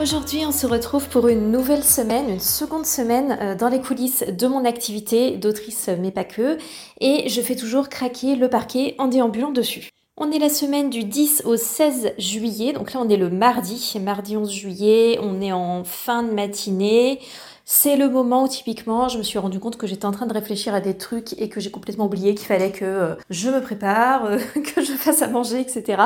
Aujourd'hui, 0.00 0.46
on 0.46 0.52
se 0.52 0.68
retrouve 0.68 1.08
pour 1.08 1.26
une 1.26 1.50
nouvelle 1.50 1.82
semaine, 1.82 2.30
une 2.30 2.38
seconde 2.38 2.86
semaine 2.86 3.36
euh, 3.40 3.56
dans 3.56 3.68
les 3.68 3.80
coulisses 3.80 4.22
de 4.22 4.46
mon 4.46 4.64
activité 4.64 5.36
d'autrice, 5.36 5.90
mais 5.98 6.12
pas 6.12 6.22
que, 6.22 6.56
et 7.00 7.28
je 7.28 7.40
fais 7.40 7.56
toujours 7.56 7.88
craquer 7.88 8.36
le 8.36 8.48
parquet 8.48 8.94
en 8.98 9.08
déambulant 9.08 9.50
dessus. 9.50 9.90
On 10.16 10.30
est 10.30 10.38
la 10.38 10.50
semaine 10.50 10.88
du 10.88 11.02
10 11.02 11.42
au 11.46 11.56
16 11.56 12.12
juillet, 12.16 12.72
donc 12.72 12.92
là 12.92 13.00
on 13.02 13.08
est 13.08 13.16
le 13.16 13.28
mardi, 13.28 13.92
mardi 14.00 14.36
11 14.36 14.52
juillet, 14.52 15.18
on 15.20 15.40
est 15.40 15.50
en 15.50 15.82
fin 15.82 16.22
de 16.22 16.30
matinée. 16.30 17.18
C'est 17.64 17.96
le 17.96 18.08
moment 18.08 18.44
où 18.44 18.48
typiquement 18.48 19.08
je 19.08 19.18
me 19.18 19.24
suis 19.24 19.40
rendu 19.40 19.58
compte 19.58 19.76
que 19.76 19.88
j'étais 19.88 20.06
en 20.06 20.12
train 20.12 20.26
de 20.26 20.32
réfléchir 20.32 20.74
à 20.74 20.80
des 20.80 20.96
trucs 20.96 21.32
et 21.40 21.48
que 21.48 21.58
j'ai 21.58 21.72
complètement 21.72 22.06
oublié 22.06 22.36
qu'il 22.36 22.46
fallait 22.46 22.70
que 22.70 22.84
euh, 22.84 23.14
je 23.30 23.50
me 23.50 23.60
prépare, 23.60 24.26
euh, 24.26 24.38
que 24.74 24.80
je 24.80 24.92
fasse 24.92 25.22
à 25.22 25.26
manger, 25.28 25.60
etc. 25.60 26.02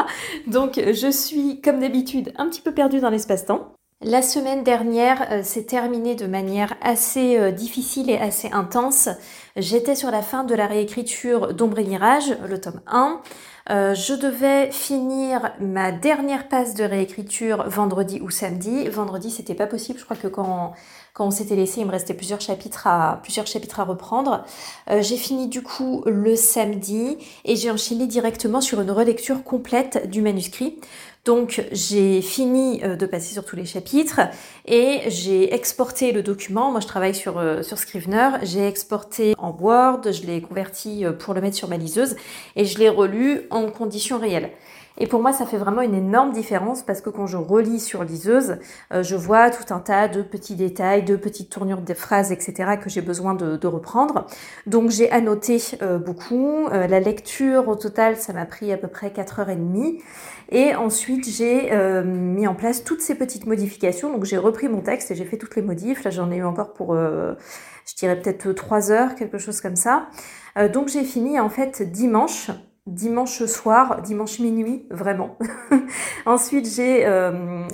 Donc 0.47 0.81
je 0.81 1.11
suis 1.11 1.61
comme 1.61 1.81
d'habitude 1.81 2.33
un 2.37 2.49
petit 2.49 2.63
peu 2.63 2.73
perdue 2.73 3.01
dans 3.01 3.11
l'espace-temps. 3.11 3.75
La 4.05 4.21
semaine 4.21 4.65
dernière 4.65 5.29
euh, 5.31 5.45
s'est 5.45 5.63
terminée 5.63 6.17
de 6.17 6.27
manière 6.27 6.75
assez 6.83 7.39
euh, 7.39 7.53
difficile 7.53 8.11
et 8.11 8.19
assez 8.19 8.51
intense. 8.51 9.09
J'étais 9.57 9.95
sur 9.95 10.11
la 10.11 10.23
fin 10.23 10.43
de 10.43 10.57
la 10.57 10.67
réécriture 10.67 11.55
d'Ombre 11.55 11.79
et 11.79 11.85
Mirage, 11.85 12.37
le 12.49 12.61
tome 12.61 12.81
1. 12.89 13.21
Euh, 13.71 13.95
je 13.95 14.15
devais 14.15 14.73
finir 14.73 15.53
ma 15.61 15.93
dernière 15.93 16.49
passe 16.49 16.75
de 16.75 16.83
réécriture 16.83 17.69
vendredi 17.69 18.21
ou 18.21 18.31
samedi. 18.31 18.89
Vendredi, 18.89 19.31
c'était 19.31 19.55
pas 19.55 19.69
possible. 19.69 20.01
Je 20.01 20.05
crois 20.05 20.17
que 20.17 20.27
quand, 20.27 20.73
quand 21.15 21.27
on 21.27 21.31
s'était 21.31 21.55
laissé, 21.55 21.83
il 21.83 21.87
me 21.87 21.93
restait 21.93 22.15
plusieurs 22.15 22.41
chapitres 22.41 22.89
à, 22.89 23.21
plusieurs 23.23 23.47
chapitres 23.47 23.79
à 23.79 23.85
reprendre. 23.85 24.45
j'ai 24.99 25.17
fini 25.17 25.47
du 25.47 25.63
coup 25.63 26.03
le 26.07 26.35
samedi 26.35 27.19
et 27.45 27.55
j'ai 27.55 27.71
enchaîné 27.71 28.09
directement 28.09 28.61
sur 28.61 28.81
une 28.81 28.91
relecture 28.91 29.45
complète 29.45 30.11
du 30.11 30.23
manuscrit. 30.23 30.81
Donc 31.25 31.65
j'ai 31.71 32.21
fini 32.21 32.83
euh, 32.83 32.97
de 32.97 33.07
passer 33.07 33.33
sur 33.33 33.45
tous 33.45 33.55
les 33.55 33.65
chapitres 33.65 34.21
et 34.67 35.03
j'ai 35.07 35.55
exporté 35.55 36.11
le 36.11 36.21
document. 36.21 36.73
Moi 36.73 36.81
je 36.81 36.89
travaille 36.89 37.15
sur, 37.15 37.39
euh, 37.39 37.63
sur 37.63 37.79
Scrivener. 37.79 38.31
J'ai 38.43 38.67
exporté 38.67 39.37
en 39.39 39.57
Word, 39.57 40.01
je 40.11 40.27
l'ai 40.27 40.41
converti 40.41 41.05
euh, 41.05 41.13
pour 41.13 41.33
le 41.35 41.41
mettre 41.41 41.57
sur 41.57 41.69
ma 41.69 41.77
liseuse 41.77 42.17
et 42.57 42.65
je 42.65 42.77
l'ai 42.81 42.89
relu 42.89 43.43
en 43.51 43.71
conditions 43.71 44.19
réelles. 44.19 44.51
Et 44.99 45.07
pour 45.07 45.21
moi, 45.21 45.33
ça 45.33 45.47
fait 45.47 45.57
vraiment 45.57 45.81
une 45.83 45.95
énorme 45.95 46.33
différence 46.33 46.83
parce 46.83 47.01
que 47.01 47.11
quand 47.11 47.27
je 47.27 47.37
relis 47.37 47.81
sur 47.81 48.05
liseuse, 48.05 48.59
je 48.93 49.17
vois 49.17 49.51
tout 49.51 49.73
un 49.73 49.81
tas 49.81 50.07
de 50.07 50.23
petits 50.23 50.55
détails, 50.55 51.03
de 51.03 51.17
petites 51.17 51.51
tournures 51.51 51.81
des 51.81 51.95
phrases, 51.95 52.31
etc. 52.31 52.77
que 52.83 52.91
j'ai 52.91 53.01
besoin 53.01 53.35
de, 53.35 53.67
reprendre. 53.67 54.27
Donc 54.67 54.91
j'ai 54.91 55.11
annoté 55.11 55.61
beaucoup. 56.05 56.69
la 56.71 57.01
lecture 57.01 57.69
au 57.69 57.75
total, 57.75 58.17
ça 58.17 58.33
m'a 58.33 58.45
pris 58.45 58.73
à 58.73 58.77
peu 58.77 58.89
près 58.89 59.09
4h30. 59.09 60.01
Et 60.53 60.75
ensuite, 60.75 61.27
j'ai 61.27 61.73
euh, 61.73 62.05
mis 62.05 62.47
en 62.47 62.55
place 62.55 62.85
toutes 62.85 63.01
ces 63.01 63.15
petites 63.15 63.47
modifications. 63.47 64.13
Donc, 64.13 64.25
j'ai 64.25 64.37
repris 64.37 64.69
mon 64.69 64.83
texte 64.83 65.11
et 65.11 65.15
j'ai 65.15 65.25
fait 65.25 65.39
toutes 65.39 65.57
les 65.57 65.63
modifs. 65.63 66.05
Là, 66.05 66.11
j'en 66.11 66.31
ai 66.31 66.37
eu 66.37 66.45
encore 66.45 66.75
pour, 66.75 66.93
euh, 66.93 67.33
je 67.87 67.95
dirais 67.95 68.21
peut-être 68.21 68.53
trois 68.53 68.91
heures, 68.91 69.15
quelque 69.15 69.39
chose 69.39 69.63
comme 69.63 69.77
ça. 69.77 70.09
Euh, 70.59 70.69
donc, 70.69 70.89
j'ai 70.89 71.05
fini 71.05 71.41
en 71.41 71.49
fait 71.49 71.83
dimanche. 71.91 72.51
Dimanche 72.87 73.45
soir, 73.45 74.03
dimanche 74.03 74.39
minuit, 74.41 74.87
vraiment. 74.91 75.39
ensuite, 76.27 76.67
j'ai 76.67 77.07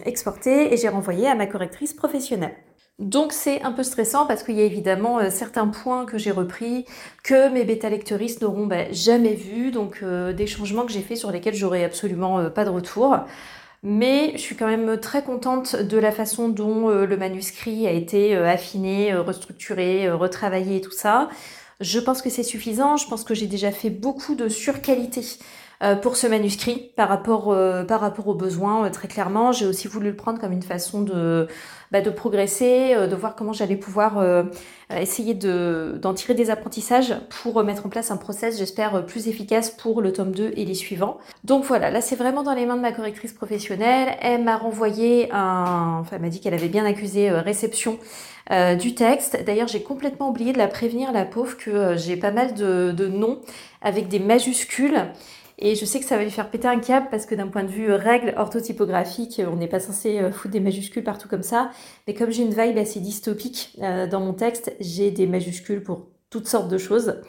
exporté 0.05 0.73
et 0.73 0.77
j'ai 0.77 0.89
renvoyé 0.89 1.27
à 1.29 1.35
ma 1.35 1.47
correctrice 1.47 1.95
professionnelle. 1.95 2.57
Donc 2.99 3.33
c'est 3.33 3.63
un 3.63 3.71
peu 3.71 3.85
stressant 3.85 4.27
parce 4.27 4.43
qu'il 4.43 4.57
y 4.57 4.61
a 4.61 4.65
évidemment 4.65 5.21
euh, 5.21 5.31
certains 5.31 5.69
points 5.69 6.05
que 6.05 6.19
j'ai 6.19 6.33
repris 6.33 6.85
que 7.23 7.49
mes 7.49 7.63
bêta-lecteuristes 7.63 8.43
n'auront 8.43 8.67
bah, 8.67 8.91
jamais 8.91 9.35
vus, 9.35 9.71
donc 9.71 10.01
euh, 10.03 10.33
des 10.33 10.49
changements 10.49 10.85
que 10.85 10.91
j'ai 10.91 11.03
faits 11.03 11.17
sur 11.17 11.31
lesquels 11.31 11.55
j'aurai 11.55 11.85
absolument 11.85 12.41
euh, 12.41 12.51
pas 12.51 12.65
de 12.65 12.71
retour. 12.71 13.17
Mais 13.85 14.33
je 14.33 14.39
suis 14.39 14.57
quand 14.57 14.67
même 14.67 14.99
très 14.99 15.23
contente 15.23 15.77
de 15.77 15.97
la 15.99 16.11
façon 16.11 16.49
dont 16.49 16.89
le 16.89 17.17
manuscrit 17.17 17.87
a 17.87 17.93
été 17.93 18.35
affiné, 18.35 19.15
restructuré, 19.15 20.11
retravaillé 20.11 20.79
et 20.79 20.81
tout 20.81 20.91
ça. 20.91 21.29
Je 21.81 22.01
pense 22.01 22.23
que 22.23 22.31
c'est 22.31 22.43
suffisant, 22.43 22.97
je 22.97 23.07
pense 23.07 23.23
que 23.23 23.35
j'ai 23.35 23.47
déjà 23.47 23.71
fait 23.71 23.91
beaucoup 23.91 24.35
de 24.35 24.49
surqualité 24.49 25.23
pour 26.03 26.17
ce 26.17 26.27
manuscrit 26.27 26.91
par 26.97 27.09
rapport, 27.09 27.55
par 27.87 28.01
rapport 28.01 28.29
aux 28.29 28.35
besoins, 28.35 28.91
très 28.91 29.09
clairement. 29.09 29.53
J'ai 29.53 29.67
aussi 29.67 29.89
voulu 29.89 30.11
le 30.11 30.17
prendre 30.17 30.41
comme 30.41 30.53
une 30.53 30.63
façon 30.63 31.03
de 31.03 31.49
bah, 31.91 32.03
de 32.03 32.11
progresser, 32.11 32.95
euh, 32.95 33.07
de 33.07 33.17
voir 33.17 33.35
comment 33.35 33.55
j'allais 33.55 33.77
pouvoir 33.77 34.19
euh, 34.19 34.43
essayer 34.95 35.33
d'en 35.33 36.13
tirer 36.13 36.35
des 36.35 36.51
apprentissages 36.51 37.15
pour 37.31 37.63
mettre 37.65 37.87
en 37.87 37.89
place 37.89 38.11
un 38.11 38.19
process, 38.19 38.59
j'espère, 38.59 39.07
plus 39.07 39.27
efficace 39.27 39.71
pour 39.71 40.03
le 40.03 40.13
tome 40.13 40.33
2 40.33 40.53
et 40.57 40.67
les 40.67 40.75
suivants. 40.75 41.17
Donc 41.45 41.65
voilà, 41.65 41.91
là 41.91 42.03
c'est 42.03 42.17
vraiment 42.17 42.43
dans 42.43 42.53
les 42.53 42.67
mains 42.67 42.77
de 42.77 42.83
ma 42.83 42.93
correctrice 42.93 43.33
professionnelle. 43.33 44.15
Elle 44.21 44.45
m'a 44.45 44.59
renvoyé 44.59 45.31
un... 45.33 45.99
Enfin, 46.01 46.17
elle 46.17 46.23
m'a 46.23 46.29
dit 46.29 46.41
qu'elle 46.41 46.55
avait 46.55 46.69
bien 46.69 46.85
accusé 46.85 47.31
euh, 47.31 47.41
réception 47.41 47.99
du 48.81 48.95
texte. 48.95 49.45
D'ailleurs, 49.45 49.69
j'ai 49.69 49.83
complètement 49.83 50.31
oublié 50.31 50.55
de 50.55 50.59
la 50.59 50.69
prévenir, 50.69 51.13
la 51.13 51.27
pauvre, 51.27 51.59
que 51.59 51.99
j'ai 51.99 52.17
pas 52.17 52.31
mal 52.31 52.55
de, 52.55 52.93
de 52.93 53.07
noms 53.07 53.41
avec 53.83 54.09
des 54.09 54.21
majuscules. 54.21 55.03
Et 55.61 55.75
je 55.75 55.85
sais 55.85 55.99
que 55.99 56.07
ça 56.07 56.17
va 56.17 56.23
lui 56.23 56.31
faire 56.31 56.51
péter 56.51 56.69
un 56.69 56.79
câble 56.79 57.09
parce 57.11 57.27
que 57.27 57.35
d'un 57.35 57.49
point 57.49 57.65
de 57.65 57.69
vue 57.69 57.91
euh, 57.91 57.97
règle 57.97 58.33
orthotypographique, 58.37 59.43
on 59.45 59.57
n'est 59.57 59.67
pas 59.67 59.81
censé 59.81 60.21
euh, 60.21 60.31
foutre 60.31 60.53
des 60.53 60.61
majuscules 60.61 61.03
partout 61.03 61.29
comme 61.29 61.43
ça. 61.43 61.71
Mais 62.07 62.15
comme 62.15 62.31
j'ai 62.31 62.45
une 62.45 62.55
vibe 62.55 62.79
assez 62.79 63.01
dystopique 63.01 63.77
euh, 63.83 64.07
dans 64.07 64.21
mon 64.21 64.35
texte, 64.35 64.73
j'ai 64.79 65.11
des 65.11 65.27
majuscules 65.27 65.83
pour 65.83 66.07
toutes 66.31 66.47
sortes 66.47 66.69
de 66.69 66.79
choses. 66.79 67.21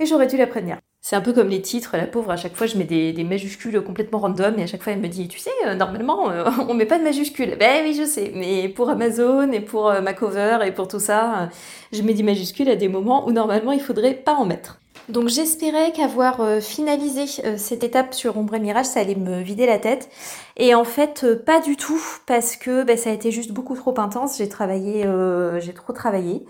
Et 0.00 0.06
j'aurais 0.06 0.26
dû 0.26 0.36
la 0.36 0.48
prévenir. 0.48 0.78
C'est 1.00 1.14
un 1.14 1.20
peu 1.20 1.32
comme 1.32 1.48
les 1.48 1.62
titres, 1.62 1.96
la 1.96 2.08
pauvre, 2.08 2.32
à 2.32 2.36
chaque 2.36 2.56
fois 2.56 2.66
je 2.66 2.76
mets 2.76 2.84
des, 2.84 3.24
majuscules 3.24 3.80
complètement 3.82 4.18
random 4.18 4.58
et 4.58 4.64
à 4.64 4.66
chaque 4.66 4.82
fois 4.82 4.92
elle 4.92 4.98
me 4.98 5.06
dit, 5.06 5.28
tu 5.28 5.38
sais, 5.38 5.50
normalement 5.76 6.24
on 6.68 6.74
met 6.74 6.86
pas 6.86 6.98
de 6.98 7.04
majuscules. 7.04 7.56
Ben 7.58 7.84
oui, 7.84 7.94
je 7.94 8.04
sais, 8.04 8.32
mais 8.34 8.68
pour 8.68 8.90
Amazon 8.90 9.50
et 9.52 9.60
pour 9.60 9.92
ma 10.02 10.12
cover 10.12 10.58
et 10.66 10.72
pour 10.72 10.88
tout 10.88 10.98
ça, 10.98 11.50
je 11.92 12.02
mets 12.02 12.14
des 12.14 12.24
majuscules 12.24 12.68
à 12.68 12.76
des 12.76 12.88
moments 12.88 13.26
où 13.26 13.32
normalement 13.32 13.72
il 13.72 13.80
faudrait 13.80 14.14
pas 14.14 14.34
en 14.34 14.44
mettre. 14.44 14.80
Donc 15.08 15.28
j'espérais 15.28 15.92
qu'avoir 15.92 16.42
euh, 16.42 16.60
finalisé 16.60 17.24
euh, 17.44 17.56
cette 17.56 17.82
étape 17.82 18.12
sur 18.12 18.36
Ombre 18.36 18.56
et 18.56 18.60
Mirage, 18.60 18.86
ça 18.86 19.00
allait 19.00 19.14
me 19.14 19.40
vider 19.40 19.64
la 19.64 19.78
tête. 19.78 20.10
Et 20.58 20.74
en 20.74 20.84
fait, 20.84 21.24
euh, 21.24 21.34
pas 21.34 21.60
du 21.60 21.76
tout, 21.76 22.02
parce 22.26 22.56
que 22.56 22.84
bah, 22.84 22.98
ça 22.98 23.08
a 23.08 23.12
été 23.14 23.30
juste 23.30 23.52
beaucoup 23.52 23.74
trop 23.74 23.98
intense. 23.98 24.36
J'ai 24.36 24.50
travaillé, 24.50 25.06
j'ai 25.60 25.72
trop 25.72 25.92
travaillé. 25.94 26.44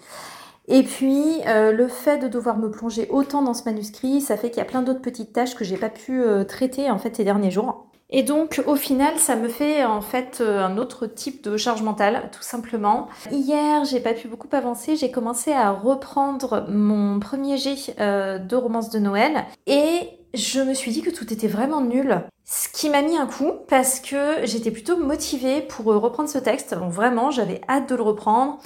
Et 0.67 0.83
puis, 0.83 1.41
le 1.47 1.89
fait 1.89 2.19
de 2.19 2.29
devoir 2.29 2.59
me 2.59 2.71
plonger 2.71 3.07
autant 3.11 3.43
dans 3.43 3.55
ce 3.55 3.65
manuscrit, 3.65 4.21
ça 4.21 4.37
fait 4.37 4.51
qu'il 4.51 4.59
y 4.59 4.63
a 4.63 4.67
plein 4.67 4.83
d'autres 4.83 5.01
petites 5.01 5.33
tâches 5.33 5.55
que 5.55 5.65
j'ai 5.65 5.77
pas 5.77 5.89
pu 5.89 6.23
traiter 6.47 6.91
en 6.91 6.99
fait 6.99 7.17
ces 7.17 7.25
derniers 7.25 7.51
jours. 7.51 7.88
Et 8.11 8.23
donc 8.23 8.63
au 8.67 8.77
final, 8.77 9.19
ça 9.19 9.37
me 9.37 9.49
fait 9.49 9.85
en 9.85 10.01
fait 10.01 10.39
euh, 10.41 10.65
un 10.65 10.79
autre 10.79 11.07
type 11.07 11.43
de 11.43 11.57
charge 11.57 11.83
mentale, 11.83 12.31
tout 12.33 12.43
simplement. 12.43 13.09
Hier, 13.31 13.85
j'ai 13.85 14.01
pas 14.01 14.15
pu 14.15 14.29
beaucoup 14.29 14.49
avancer, 14.53 14.97
j'ai 14.97 15.11
commencé 15.11 15.53
à 15.53 15.71
reprendre 15.73 16.65
mon 16.69 17.21
premier 17.21 17.59
jet 17.59 17.95
euh, 18.01 18.39
de 18.39 18.57
romance 18.57 18.89
de 18.91 18.99
Noël 18.99 19.45
et 19.67 20.09
je 20.35 20.61
me 20.61 20.75
suis 20.75 20.91
dit 20.91 21.03
que 21.03 21.11
tout 21.11 21.33
était 21.33 21.49
vraiment 21.49 21.81
nul. 21.81 22.23
Ce 22.45 22.69
qui 22.69 22.89
m'a 22.89 23.03
mis 23.03 23.19
un 23.19 23.27
coup 23.27 23.53
parce 23.69 24.01
que 24.01 24.45
j'étais 24.45 24.71
plutôt 24.71 24.97
motivée 24.97 25.61
pour 25.61 25.93
euh, 25.93 25.99
reprendre 25.99 26.31
ce 26.31 26.39
texte. 26.39 26.75
Donc 26.75 26.93
vraiment, 26.93 27.31
j'avais 27.31 27.61
hâte 27.69 27.91
de 27.91 27.95
le 27.95 28.03
reprendre. 28.03 28.59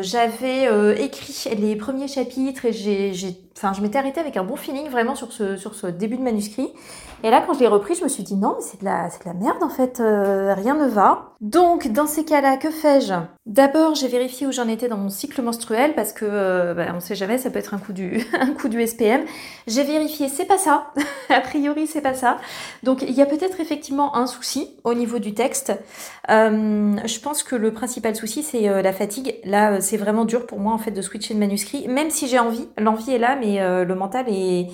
J'avais 0.00 0.68
écrit 1.02 1.54
les 1.56 1.76
premiers 1.76 2.08
chapitres 2.08 2.64
et 2.64 2.72
j'ai, 2.72 3.12
enfin, 3.56 3.72
je 3.72 3.82
m'étais 3.82 3.98
arrêtée 3.98 4.20
avec 4.20 4.36
un 4.36 4.44
bon 4.44 4.56
feeling 4.56 4.88
vraiment 4.88 5.14
sur 5.14 5.32
ce, 5.32 5.56
sur 5.56 5.74
ce 5.74 5.86
début 5.86 6.16
de 6.16 6.22
manuscrit. 6.22 6.70
Et 7.24 7.30
là, 7.30 7.42
quand 7.46 7.54
je 7.54 7.60
l'ai 7.60 7.68
repris, 7.68 7.94
je 7.94 8.04
me 8.04 8.08
suis 8.10 8.22
dit 8.22 8.36
non, 8.36 8.56
mais 8.58 8.62
c'est 8.62 8.80
de 8.80 8.84
la, 8.84 9.08
c'est 9.08 9.24
de 9.24 9.28
la 9.28 9.32
merde 9.32 9.62
en 9.62 9.70
fait, 9.70 9.98
euh, 9.98 10.52
rien 10.54 10.74
ne 10.74 10.86
va. 10.86 11.30
Donc, 11.40 11.88
dans 11.88 12.06
ces 12.06 12.22
cas-là, 12.26 12.58
que 12.58 12.70
fais-je? 12.70 13.14
D'abord, 13.46 13.94
j'ai 13.94 14.08
vérifié 14.08 14.46
où 14.46 14.52
j'en 14.52 14.68
étais 14.68 14.88
dans 14.88 14.98
mon 14.98 15.08
cycle 15.08 15.40
menstruel 15.40 15.94
parce 15.94 16.12
que, 16.12 16.26
euh, 16.28 16.74
bah, 16.74 16.86
on 16.94 17.00
sait 17.00 17.14
jamais, 17.14 17.38
ça 17.38 17.48
peut 17.48 17.58
être 17.58 17.72
un 17.72 17.78
coup 17.78 17.94
du, 17.94 18.26
un 18.38 18.52
coup 18.52 18.68
du 18.68 18.86
SPM. 18.86 19.22
J'ai 19.66 19.84
vérifié, 19.84 20.28
c'est 20.28 20.44
pas 20.44 20.58
ça. 20.58 20.92
a 21.30 21.40
priori, 21.40 21.86
c'est 21.86 22.02
pas 22.02 22.12
ça. 22.12 22.36
Donc, 22.82 23.00
il 23.00 23.12
y 23.12 23.22
a 23.22 23.26
peut-être 23.26 23.58
effectivement 23.58 24.16
un 24.16 24.26
souci 24.26 24.68
au 24.84 24.92
niveau 24.92 25.18
du 25.18 25.32
texte. 25.32 25.72
Euh, 26.30 26.94
je 27.06 27.20
pense 27.20 27.42
que 27.42 27.56
le 27.56 27.72
principal 27.72 28.14
souci, 28.16 28.42
c'est 28.42 28.82
la 28.82 28.92
fatigue. 28.92 29.36
Là, 29.44 29.73
c'est 29.80 29.96
vraiment 29.96 30.24
dur 30.24 30.46
pour 30.46 30.58
moi 30.58 30.72
en 30.72 30.78
fait 30.78 30.90
de 30.90 31.02
switcher 31.02 31.34
de 31.34 31.38
manuscrit, 31.38 31.88
même 31.88 32.10
si 32.10 32.28
j'ai 32.28 32.38
envie. 32.38 32.68
L'envie 32.78 33.12
est 33.12 33.18
là, 33.18 33.36
mais 33.36 33.58
le 33.84 33.94
mental 33.94 34.26
est 34.28 34.68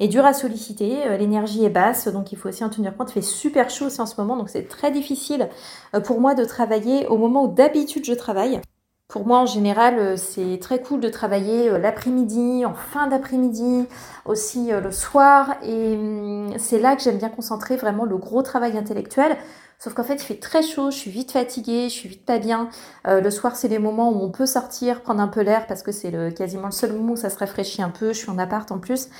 est 0.00 0.08
dur 0.08 0.24
à 0.24 0.34
solliciter, 0.34 1.06
euh, 1.06 1.16
l'énergie 1.16 1.64
est 1.64 1.70
basse, 1.70 2.08
donc 2.08 2.32
il 2.32 2.38
faut 2.38 2.48
aussi 2.48 2.64
en 2.64 2.68
tenir 2.68 2.96
compte. 2.96 3.10
Il 3.10 3.14
fait 3.14 3.22
super 3.22 3.70
chaud 3.70 3.86
aussi 3.86 4.00
en 4.00 4.06
ce 4.06 4.20
moment, 4.20 4.36
donc 4.36 4.48
c'est 4.48 4.68
très 4.68 4.90
difficile 4.90 5.48
euh, 5.94 6.00
pour 6.00 6.20
moi 6.20 6.34
de 6.34 6.44
travailler 6.44 7.06
au 7.06 7.16
moment 7.16 7.44
où 7.44 7.48
d'habitude 7.48 8.04
je 8.04 8.12
travaille. 8.12 8.60
Pour 9.08 9.24
moi, 9.24 9.38
en 9.38 9.46
général, 9.46 9.98
euh, 9.98 10.16
c'est 10.16 10.58
très 10.60 10.82
cool 10.82 11.00
de 11.00 11.08
travailler 11.08 11.70
l'après-midi, 11.78 12.64
en 12.64 12.74
fin 12.74 13.06
d'après-midi, 13.06 13.86
aussi 14.24 14.70
le 14.72 14.90
soir. 14.90 15.54
Et 15.62 15.94
hum, 15.96 16.52
c'est 16.58 16.80
là 16.80 16.96
que 16.96 17.02
j'aime 17.02 17.18
bien 17.18 17.28
concentrer 17.28 17.76
vraiment 17.76 18.04
le 18.04 18.16
gros 18.16 18.42
travail 18.42 18.76
intellectuel. 18.76 19.36
Sauf 19.78 19.94
qu'en 19.94 20.04
fait, 20.04 20.14
il 20.14 20.24
fait 20.24 20.40
très 20.40 20.62
chaud, 20.62 20.90
je 20.90 20.96
suis 20.96 21.10
vite 21.10 21.32
fatiguée, 21.32 21.88
je 21.88 21.94
suis 21.94 22.08
vite 22.08 22.24
pas 22.24 22.38
bien. 22.38 22.70
le 23.04 23.30
soir, 23.30 23.56
c'est 23.56 23.68
les 23.68 23.78
moments 23.78 24.10
où 24.10 24.22
on 24.22 24.30
peut 24.30 24.46
sortir, 24.46 25.02
prendre 25.02 25.20
un 25.20 25.28
peu 25.28 25.42
l'air, 25.42 25.66
parce 25.66 25.82
que 25.82 25.92
c'est 25.92 26.10
le, 26.10 26.30
quasiment 26.30 26.66
le 26.66 26.72
seul 26.72 26.92
moment 26.94 27.12
où 27.12 27.16
ça 27.16 27.28
se 27.28 27.38
rafraîchit 27.38 27.82
un 27.82 27.90
peu. 27.90 28.14
Je 28.14 28.18
suis 28.18 28.30
en 28.30 28.38
appart 28.38 28.70
en 28.72 28.78
plus. 28.78 29.10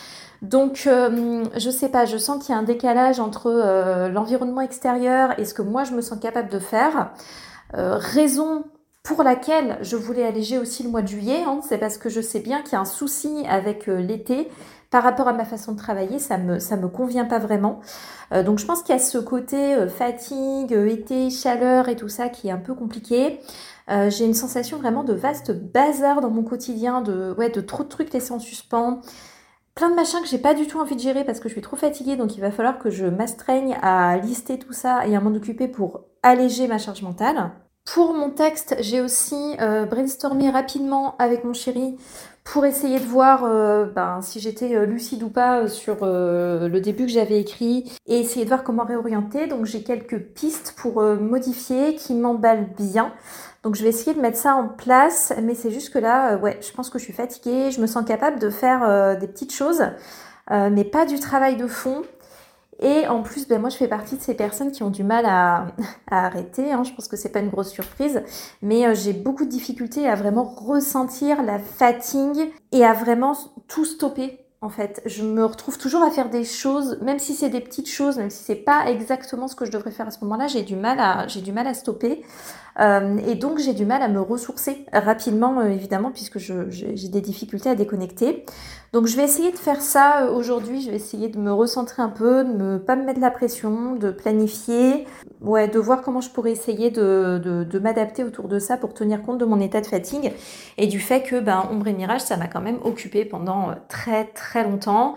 Donc, 0.43 0.85
euh, 0.87 1.44
je 1.56 1.71
sais 1.71 1.91
pas, 1.91 2.06
je 2.06 2.17
sens 2.17 2.43
qu'il 2.43 2.55
y 2.55 2.59
a 2.59 2.61
un 2.61 2.65
décalage 2.65 3.21
entre 3.21 3.49
euh, 3.49 4.09
l'environnement 4.09 4.62
extérieur 4.62 5.38
et 5.38 5.44
ce 5.44 5.53
que 5.53 5.62
moi 5.62 5.85
je 5.85 5.93
me 5.93 6.00
sens 6.00 6.19
capable 6.19 6.49
de 6.49 6.59
faire. 6.59 7.11
raison 7.75 8.65
pour 9.06 9.23
laquelle 9.23 9.79
je 9.81 9.97
voulais 9.97 10.25
alléger 10.25 10.58
aussi 10.58 10.82
le 10.82 10.91
mois 10.91 11.03
de 11.03 11.08
juillet, 11.08 11.44
hein, 11.47 11.61
c'est 11.67 11.79
parce 11.79 11.97
que 11.97 12.08
je 12.08 12.20
sais 12.20 12.41
bien 12.41 12.62
qu'il 12.62 12.73
y 12.73 12.76
a 12.76 12.81
un 12.81 12.85
souci 12.85 13.44
avec 13.49 13.87
l'été 13.87 14.49
par 14.91 15.03
rapport 15.03 15.29
à 15.29 15.32
ma 15.32 15.44
façon 15.44 15.73
de 15.73 15.79
travailler, 15.79 16.19
ça 16.19 16.38
me 16.38 16.58
ça 16.58 16.76
me 16.76 16.88
convient 16.88 17.25
pas 17.25 17.38
vraiment. 17.38 17.81
donc 18.44 18.58
je 18.58 18.67
pense 18.67 18.82
qu'il 18.82 18.94
y 18.94 18.99
a 18.99 19.03
ce 19.03 19.19
côté 19.19 19.76
fatigue, 19.88 20.73
été, 20.73 21.29
chaleur 21.31 21.88
et 21.88 21.97
tout 21.97 22.08
ça 22.08 22.29
qui 22.29 22.49
est 22.49 22.53
un 22.53 22.58
peu 22.58 22.75
compliqué. 22.75 23.41
Euh, 23.91 24.11
j'ai 24.11 24.25
une 24.25 24.35
sensation 24.35 24.79
vraiment 24.79 25.05
de 25.05 25.12
vaste 25.12 25.52
bazar 25.52 26.20
dans 26.20 26.31
mon 26.31 26.43
quotidien, 26.43 27.02
de, 27.02 27.35
ouais, 27.38 27.50
de 27.50 27.61
trop 27.61 27.85
de 27.85 27.88
trucs 27.88 28.12
laissés 28.12 28.32
en 28.32 28.38
suspens. 28.38 29.00
Plein 29.75 29.91
de 29.91 29.94
machins 29.94 30.20
que 30.23 30.29
j'ai 30.29 30.38
pas 30.38 30.55
du 30.55 30.67
tout 30.67 30.81
envie 30.81 30.97
de 30.97 31.00
gérer 31.00 31.25
parce 31.25 31.38
que 31.38 31.49
je 31.49 31.55
suis 31.55 31.62
trop 31.62 31.76
fatiguée, 31.76 32.17
donc 32.17 32.37
il 32.37 32.41
va 32.41 32.50
falloir 32.50 32.79
que 32.79 32.91
je 32.91 33.06
m'astreigne 33.06 33.76
à 33.82 34.17
lister 34.17 34.59
tout 34.59 34.73
ça 34.73 35.06
et 35.06 35.14
à 35.14 35.20
m'en 35.20 35.35
occuper 35.35 35.69
pour 35.69 36.05
alléger 36.23 36.67
ma 36.67 36.79
charge 36.79 37.02
mentale. 37.02 37.52
Pour 37.87 38.15
mon 38.15 38.31
texte, 38.31 38.77
j'ai 38.81 39.00
aussi 39.00 39.56
euh, 39.61 39.87
brainstormé 39.87 40.50
rapidement 40.50 41.15
avec 41.19 41.44
mon 41.44 41.53
chéri 41.53 41.97
pour 42.43 42.67
essayer 42.67 42.99
de 42.99 43.05
voir 43.05 43.44
euh, 43.44 43.87
ben, 43.87 44.21
si 44.23 44.41
j'étais 44.41 44.75
euh, 44.75 44.87
lucide 44.87 45.23
ou 45.23 45.31
pas 45.31 45.69
sur 45.69 45.99
le 46.03 46.79
début 46.81 47.06
que 47.06 47.12
j'avais 47.12 47.41
écrit 47.41 47.91
et 48.06 48.19
essayer 48.19 48.44
de 48.44 48.50
voir 48.50 48.65
comment 48.65 48.85
réorienter. 48.85 49.47
Donc 49.47 49.67
j'ai 49.67 49.85
quelques 49.85 50.19
pistes 50.19 50.75
pour 50.77 51.00
modifier 51.00 51.94
qui 51.94 52.15
m'emballent 52.15 52.69
bien. 52.77 53.12
Donc 53.62 53.77
je 53.77 53.85
vais 53.85 53.91
essayer 53.91 54.15
de 54.15 54.21
mettre 54.21 54.38
ça 54.38 54.56
en 54.56 54.69
place, 54.69 55.33
mais 55.43 55.55
c'est 55.55 55.71
juste 55.71 55.93
que 55.93 56.00
là, 56.00 56.37
ouais, 56.38 56.59
je 56.61 56.73
pense 56.73 56.91
que 56.91 56.99
je 56.99 57.05
suis 57.05 57.12
fatiguée, 57.12 57.71
je 57.71 57.81
me 57.81 57.87
sens 57.87 58.05
capable 58.05 58.41
de 58.41 58.50
faire 58.50 59.17
des 59.19 59.29
petites 59.29 59.53
choses, 59.53 59.83
mais 60.50 60.85
pas 60.85 61.06
du 61.06 61.19
travail 61.19 61.56
de 61.56 61.67
fond. 61.67 62.03
Et 62.81 63.06
en 63.06 63.23
plus, 63.23 63.49
ben 63.49 63.61
moi, 63.61 63.70
je 63.70 63.76
fais 63.76 63.88
partie 63.88 64.17
de 64.17 64.23
ces 64.23 64.34
personnes 64.34 64.70
qui 64.70 64.82
ont 64.82 64.90
du 64.90 65.05
mal 65.05 65.25
à, 65.26 65.69
arrêter. 66.11 66.73
Hein. 66.73 66.84
Je 66.84 66.93
pense 66.93 67.08
que 67.08 67.17
c'est 67.17 67.31
pas 67.31 67.40
une 67.40 67.50
grosse 67.50 67.70
surprise, 67.70 68.23
mais 68.62 68.94
j'ai 68.94 69.12
beaucoup 69.12 69.44
de 69.44 69.50
difficultés 69.50 70.08
à 70.08 70.14
vraiment 70.14 70.44
ressentir 70.44 71.43
la 71.43 71.58
fatigue 71.58 72.50
et 72.73 72.84
à 72.84 72.93
vraiment 72.93 73.37
tout 73.69 73.84
stopper 73.84 74.46
en 74.62 74.69
fait. 74.69 75.02
Je 75.06 75.23
me 75.23 75.44
retrouve 75.44 75.78
toujours 75.78 76.02
à 76.02 76.11
faire 76.11 76.31
des 76.31 76.44
choses, 76.44 76.99
même 77.02 77.19
si 77.19 77.34
c'est 77.34 77.50
des 77.50 77.61
petites 77.61 77.88
choses, 77.88 78.17
même 78.17 78.31
si 78.31 78.43
c'est 78.43 78.55
pas 78.56 78.90
exactement 78.90 79.49
ce 79.49 79.55
que 79.55 79.64
je 79.64 79.70
devrais 79.70 79.90
faire 79.90 80.06
à 80.06 80.11
ce 80.11 80.20
moment-là, 80.25 80.49
j'ai 80.49 80.62
du 80.62 80.76
mal 80.76 80.99
à, 80.99 81.26
j'ai 81.28 81.40
du 81.40 81.52
mal 81.52 81.67
à 81.67 81.75
stopper. 81.75 82.23
Euh, 82.78 83.17
et 83.26 83.34
donc 83.34 83.58
j'ai 83.58 83.73
du 83.73 83.87
mal 83.87 84.02
à 84.02 84.08
me 84.08 84.20
ressourcer 84.20 84.84
rapidement, 84.93 85.61
euh, 85.61 85.69
évidemment, 85.69 86.11
puisque 86.11 86.38
j'ai 86.38 87.08
des 87.08 87.20
difficultés 87.20 87.70
à 87.70 87.75
déconnecter. 87.75 88.44
Donc 88.93 89.06
je 89.06 89.17
vais 89.17 89.25
essayer 89.25 89.50
de 89.50 89.56
faire 89.56 89.81
ça 89.81 90.25
euh, 90.25 90.32
aujourd'hui, 90.32 90.82
je 90.82 90.90
vais 90.90 90.96
essayer 90.96 91.28
de 91.28 91.38
me 91.38 91.52
recentrer 91.52 92.02
un 92.02 92.08
peu, 92.08 92.44
de 92.44 92.52
ne 92.52 92.78
pas 92.78 92.96
me 92.96 93.05
mettre 93.05 93.20
la 93.20 93.31
pression, 93.31 93.96
de 93.96 94.11
planifier, 94.11 95.06
ouais, 95.40 95.69
de 95.69 95.78
voir 95.78 96.02
comment 96.02 96.20
je 96.20 96.31
pourrais 96.31 96.52
essayer 96.52 96.90
de, 96.90 97.78
m'adapter 97.82 98.25
autour 98.25 98.49
de 98.49 98.58
ça 98.58 98.76
pour 98.76 98.94
tenir 98.94 99.23
compte 99.23 99.38
de 99.38 99.44
mon 99.44 99.61
état 99.61 99.81
de 99.81 99.87
fatigue 99.87 100.32
et 100.76 100.87
du 100.87 101.00
fait 101.00 101.23
que 101.23 101.40
ben, 101.40 101.67
Ombre 101.70 101.88
et 101.88 101.93
Mirage, 101.93 102.23
ça 102.23 102.37
m'a 102.37 102.46
quand 102.46 102.61
même 102.61 102.78
occupé 102.82 103.25
pendant 103.25 103.75
très 103.88 104.25
très 104.25 104.64
longtemps. 104.64 105.14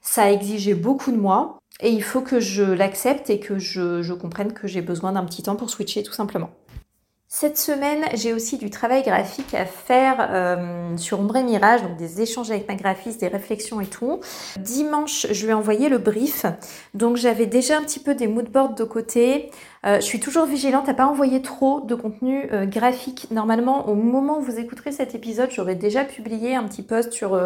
Ça 0.00 0.24
a 0.24 0.30
exigé 0.30 0.74
beaucoup 0.74 1.10
de 1.10 1.16
moi. 1.16 1.58
Et 1.80 1.90
il 1.90 2.02
faut 2.02 2.22
que 2.22 2.40
je 2.40 2.64
l'accepte 2.64 3.30
et 3.30 3.38
que 3.38 3.58
je 3.58 4.12
comprenne 4.12 4.52
que 4.52 4.66
j'ai 4.66 4.82
besoin 4.82 5.12
d'un 5.12 5.24
petit 5.24 5.44
temps 5.44 5.54
pour 5.54 5.70
switcher 5.70 6.02
tout 6.02 6.12
simplement. 6.12 6.50
Cette 7.30 7.58
semaine, 7.58 8.06
j'ai 8.14 8.32
aussi 8.32 8.56
du 8.56 8.70
travail 8.70 9.02
graphique 9.02 9.52
à 9.52 9.66
faire 9.66 10.16
euh, 10.30 10.96
sur 10.96 11.20
Ombre 11.20 11.36
et 11.36 11.42
Mirage, 11.42 11.82
donc 11.82 11.98
des 11.98 12.22
échanges 12.22 12.50
avec 12.50 12.66
ma 12.66 12.74
graphiste, 12.74 13.20
des 13.20 13.28
réflexions 13.28 13.82
et 13.82 13.86
tout. 13.86 14.20
Dimanche, 14.58 15.26
je 15.30 15.44
lui 15.44 15.50
ai 15.50 15.54
envoyé 15.54 15.90
le 15.90 15.98
brief, 15.98 16.46
donc 16.94 17.18
j'avais 17.18 17.44
déjà 17.44 17.76
un 17.76 17.82
petit 17.82 18.00
peu 18.00 18.14
des 18.14 18.28
moodboards 18.28 18.74
de 18.74 18.82
côté. 18.82 19.50
Euh, 19.84 19.96
je 19.96 20.06
suis 20.06 20.20
toujours 20.20 20.46
vigilante 20.46 20.88
à 20.88 20.94
pas 20.94 21.04
envoyer 21.04 21.42
trop 21.42 21.82
de 21.82 21.94
contenu 21.94 22.48
euh, 22.50 22.64
graphique. 22.64 23.26
Normalement, 23.30 23.90
au 23.90 23.94
moment 23.94 24.38
où 24.38 24.40
vous 24.40 24.58
écouterez 24.58 24.90
cet 24.90 25.14
épisode, 25.14 25.50
j'aurais 25.50 25.74
déjà 25.74 26.06
publié 26.06 26.54
un 26.54 26.64
petit 26.64 26.82
post 26.82 27.12
sur 27.12 27.38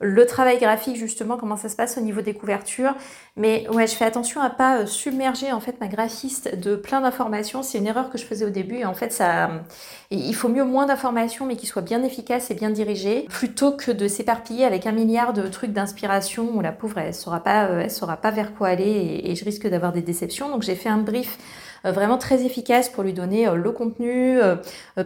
le 0.00 0.26
travail 0.26 0.58
graphique 0.58 0.96
justement 0.96 1.36
comment 1.36 1.56
ça 1.56 1.68
se 1.68 1.74
passe 1.74 1.98
au 1.98 2.00
niveau 2.00 2.20
des 2.20 2.34
couvertures. 2.34 2.94
Mais 3.36 3.66
ouais 3.70 3.86
je 3.86 3.94
fais 3.94 4.04
attention 4.04 4.40
à 4.40 4.50
pas 4.50 4.78
euh, 4.78 4.86
submerger 4.86 5.52
en 5.52 5.60
fait 5.60 5.80
ma 5.80 5.88
graphiste 5.88 6.56
de 6.56 6.76
plein 6.76 7.00
d'informations. 7.00 7.62
C'est 7.62 7.78
une 7.78 7.86
erreur 7.86 8.10
que 8.10 8.18
je 8.18 8.24
faisais 8.24 8.44
au 8.44 8.50
début 8.50 8.76
et 8.76 8.84
en 8.84 8.94
fait 8.94 9.12
ça 9.12 9.50
il 10.10 10.34
faut 10.34 10.48
mieux 10.48 10.64
moins 10.64 10.86
d'informations 10.86 11.46
mais 11.46 11.56
qui 11.56 11.66
soient 11.66 11.82
bien 11.82 12.02
efficaces 12.02 12.50
et 12.50 12.54
bien 12.54 12.70
dirigées 12.70 13.26
plutôt 13.28 13.72
que 13.72 13.90
de 13.90 14.06
s'éparpiller 14.06 14.64
avec 14.64 14.86
un 14.86 14.92
milliard 14.92 15.32
de 15.32 15.46
trucs 15.48 15.72
d'inspiration 15.72 16.48
où 16.54 16.60
la 16.60 16.72
pauvre 16.72 16.98
elle 16.98 17.14
saura 17.14 17.40
pas 17.40 17.66
euh, 17.66 17.80
elle 17.80 17.90
saura 17.90 18.16
pas 18.16 18.30
vers 18.30 18.54
quoi 18.54 18.68
aller 18.68 19.20
et, 19.24 19.34
je 19.34 19.44
risque 19.44 19.68
d'avoir 19.68 19.92
des 19.92 20.02
déceptions. 20.02 20.48
Donc 20.48 20.62
j'ai 20.62 20.74
fait 20.76 20.88
un 20.88 20.98
brief 20.98 21.38
vraiment 21.84 22.18
très 22.18 22.44
efficace 22.44 22.88
pour 22.88 23.02
lui 23.02 23.12
donner 23.12 23.46
euh, 23.46 23.54
le 23.54 23.70
contenu, 23.72 24.40
euh, 24.40 24.56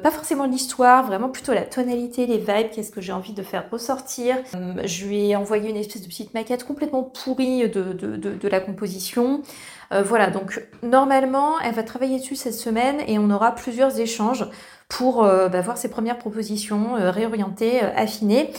pas 0.03 0.11
forcément 0.11 0.47
l'histoire, 0.47 1.07
vraiment 1.07 1.29
plutôt 1.29 1.53
la 1.53 1.63
tonalité, 1.63 2.27
les 2.27 2.39
vibes, 2.39 2.71
qu'est-ce 2.73 2.91
que 2.91 3.01
j'ai 3.01 3.13
envie 3.13 3.33
de 3.33 3.43
faire 3.43 3.65
ressortir. 3.71 4.37
je 4.85 5.07
lui 5.07 5.31
ai 5.31 5.37
envoyé 5.37 5.71
une 5.71 5.77
espèce 5.77 6.03
de 6.03 6.07
petite 6.07 6.35
maquette 6.35 6.65
complètement 6.65 7.03
pourrie 7.03 7.69
de, 7.69 7.93
de, 7.93 8.17
de, 8.17 8.49
la 8.49 8.61
composition. 8.61 9.43
voilà, 9.91 10.31
donc 10.31 10.63
normalement, 10.83 11.61
elle 11.61 11.75
va 11.75 11.83
travailler 11.83 12.19
dessus 12.19 12.37
cette 12.37 12.55
semaine 12.55 13.01
et 13.07 13.19
on 13.19 13.31
aura 13.31 13.55
plusieurs 13.55 13.99
échanges 14.01 14.47
pour 14.89 15.23
bah, 15.23 15.61
voir 15.61 15.79
ses 15.79 15.89
premières 15.89 16.19
propositions, 16.19 16.95
réorienter, 16.95 17.81
affiner. 17.81 18.51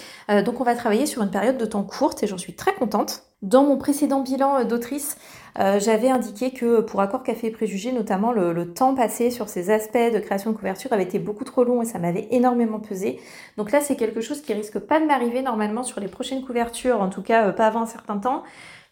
donc 0.45 0.61
on 0.61 0.63
va 0.63 0.75
travailler 0.75 1.05
sur 1.05 1.21
une 1.21 1.31
période 1.31 1.57
de 1.57 1.65
temps 1.65 1.83
courte 1.83 2.23
et 2.23 2.27
j'en 2.27 2.37
suis 2.37 2.55
très 2.55 2.73
contente. 2.73 3.23
Dans 3.43 3.65
mon 3.65 3.77
précédent 3.77 4.21
bilan 4.21 4.63
d'autrice, 4.63 5.17
euh, 5.59 5.77
j'avais 5.77 6.09
indiqué 6.09 6.51
que 6.51 6.79
pour 6.79 7.01
Accord 7.01 7.23
Café 7.23 7.47
et 7.47 7.51
Préjugés, 7.51 7.91
notamment 7.91 8.31
le, 8.31 8.73
temps 8.73 8.95
passé 8.95 9.31
sur 9.31 9.49
ces 9.49 9.69
aspects 9.69 9.97
de 9.97 10.19
création 10.19 10.51
de 10.51 10.55
couverture 10.55 10.93
avait 10.93 11.03
été 11.03 11.19
beaucoup 11.19 11.43
trop 11.43 11.65
long 11.65 11.81
et 11.81 11.85
ça 11.85 11.99
m'avait 11.99 12.29
énormément 12.31 12.79
pesé. 12.79 13.19
Donc 13.57 13.73
là, 13.73 13.81
c'est 13.81 13.97
quelque 13.97 14.21
chose 14.21 14.41
qui 14.41 14.53
risque 14.53 14.79
pas 14.79 15.01
de 15.01 15.05
m'arriver 15.05 15.41
normalement 15.41 15.83
sur 15.83 15.99
les 15.99 16.07
prochaines 16.07 16.41
couvertures, 16.45 17.01
en 17.01 17.09
tout 17.09 17.21
cas 17.21 17.47
euh, 17.47 17.51
pas 17.51 17.67
avant 17.67 17.81
un 17.81 17.85
certain 17.85 18.17
temps 18.17 18.43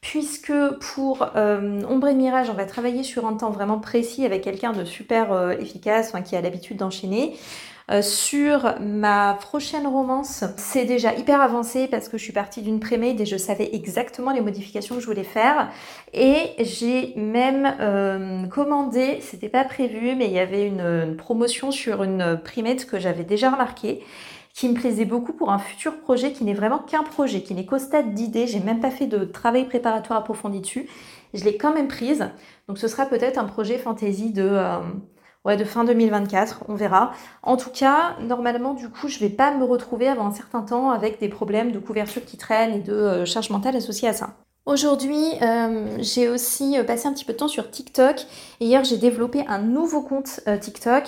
puisque 0.01 0.51
pour 0.81 1.27
euh, 1.35 1.79
Ombre 1.87 2.07
et 2.07 2.15
Mirage, 2.15 2.49
on 2.49 2.55
va 2.55 2.65
travailler 2.65 3.03
sur 3.03 3.27
un 3.27 3.35
temps 3.35 3.51
vraiment 3.51 3.79
précis 3.79 4.25
avec 4.25 4.43
quelqu'un 4.43 4.73
de 4.73 4.83
super 4.83 5.51
efficace, 5.51 6.11
qui 6.25 6.35
a 6.35 6.41
l'habitude 6.41 6.77
d'enchaîner. 6.77 7.37
Euh, 7.91 8.01
sur 8.01 8.79
ma 8.79 9.33
prochaine 9.33 9.85
romance, 9.85 10.45
c'est 10.55 10.85
déjà 10.85 11.13
hyper 11.13 11.41
avancé 11.41 11.87
parce 11.87 12.07
que 12.07 12.17
je 12.17 12.23
suis 12.23 12.31
partie 12.31 12.61
d'une 12.61 12.79
pré-made 12.79 13.19
et 13.19 13.25
je 13.25 13.35
savais 13.35 13.69
exactement 13.73 14.31
les 14.31 14.39
modifications 14.39 14.95
que 14.95 15.01
je 15.01 15.07
voulais 15.07 15.25
faire. 15.25 15.69
Et 16.13 16.51
j'ai 16.59 17.13
même 17.17 17.75
euh, 17.81 18.45
commandé, 18.47 19.19
c'était 19.19 19.49
pas 19.49 19.65
prévu, 19.65 20.15
mais 20.15 20.27
il 20.27 20.31
y 20.31 20.39
avait 20.39 20.67
une, 20.67 21.17
promotion 21.17 21.71
sur 21.71 22.03
une 22.03 22.39
pré-made 22.41 22.85
que 22.85 22.97
j'avais 22.97 23.25
déjà 23.25 23.51
remarqué 23.51 24.01
qui 24.53 24.69
me 24.69 24.73
plaisait 24.73 25.05
beaucoup 25.05 25.33
pour 25.33 25.51
un 25.51 25.59
futur 25.59 25.99
projet 25.99 26.31
qui 26.31 26.43
n'est 26.43 26.53
vraiment 26.53 26.79
qu'un 26.79 27.03
projet, 27.03 27.41
qui 27.41 27.53
n'est 27.53 27.65
qu'au 27.65 27.79
stade 27.79 28.13
d'idée. 28.13 28.47
J'ai 28.47 28.59
même 28.59 28.79
pas 28.79 28.91
fait 28.91 29.07
de 29.07 29.25
travail 29.25 29.65
préparatoire 29.65 30.19
approfondi 30.19 30.61
dessus. 30.61 30.87
Je 31.33 31.43
l'ai 31.43 31.57
quand 31.57 31.73
même 31.73 31.87
prise. 31.87 32.29
Donc 32.67 32.77
ce 32.77 32.87
sera 32.87 33.05
peut-être 33.05 33.37
un 33.37 33.45
projet 33.45 33.77
fantasy 33.77 34.31
de 34.31 34.43
euh, 34.43 34.79
ouais, 35.45 35.57
de 35.57 35.63
fin 35.63 35.83
2024, 35.83 36.65
on 36.67 36.75
verra. 36.75 37.11
En 37.43 37.57
tout 37.57 37.69
cas, 37.69 38.15
normalement, 38.21 38.73
du 38.73 38.89
coup, 38.89 39.07
je 39.07 39.19
vais 39.19 39.29
pas 39.29 39.53
me 39.53 39.63
retrouver 39.63 40.07
avant 40.07 40.27
un 40.27 40.33
certain 40.33 40.61
temps 40.61 40.91
avec 40.91 41.19
des 41.19 41.29
problèmes 41.29 41.71
de 41.71 41.79
couverture 41.79 42.23
qui 42.25 42.37
traînent 42.37 42.73
et 42.73 42.79
de 42.79 42.93
euh, 42.93 43.25
charge 43.25 43.49
mentale 43.49 43.75
associée 43.75 44.07
à 44.07 44.13
ça. 44.13 44.31
Aujourd'hui, 44.65 45.23
euh, 45.41 45.97
j'ai 45.99 46.29
aussi 46.29 46.77
euh, 46.77 46.83
passé 46.83 47.07
un 47.07 47.13
petit 47.13 47.25
peu 47.25 47.33
de 47.33 47.37
temps 47.37 47.47
sur 47.47 47.69
TikTok. 47.71 48.25
Et 48.59 48.65
hier, 48.65 48.83
j'ai 48.83 48.97
développé 48.97 49.43
un 49.47 49.59
nouveau 49.59 50.01
compte 50.01 50.41
TikTok 50.61 51.03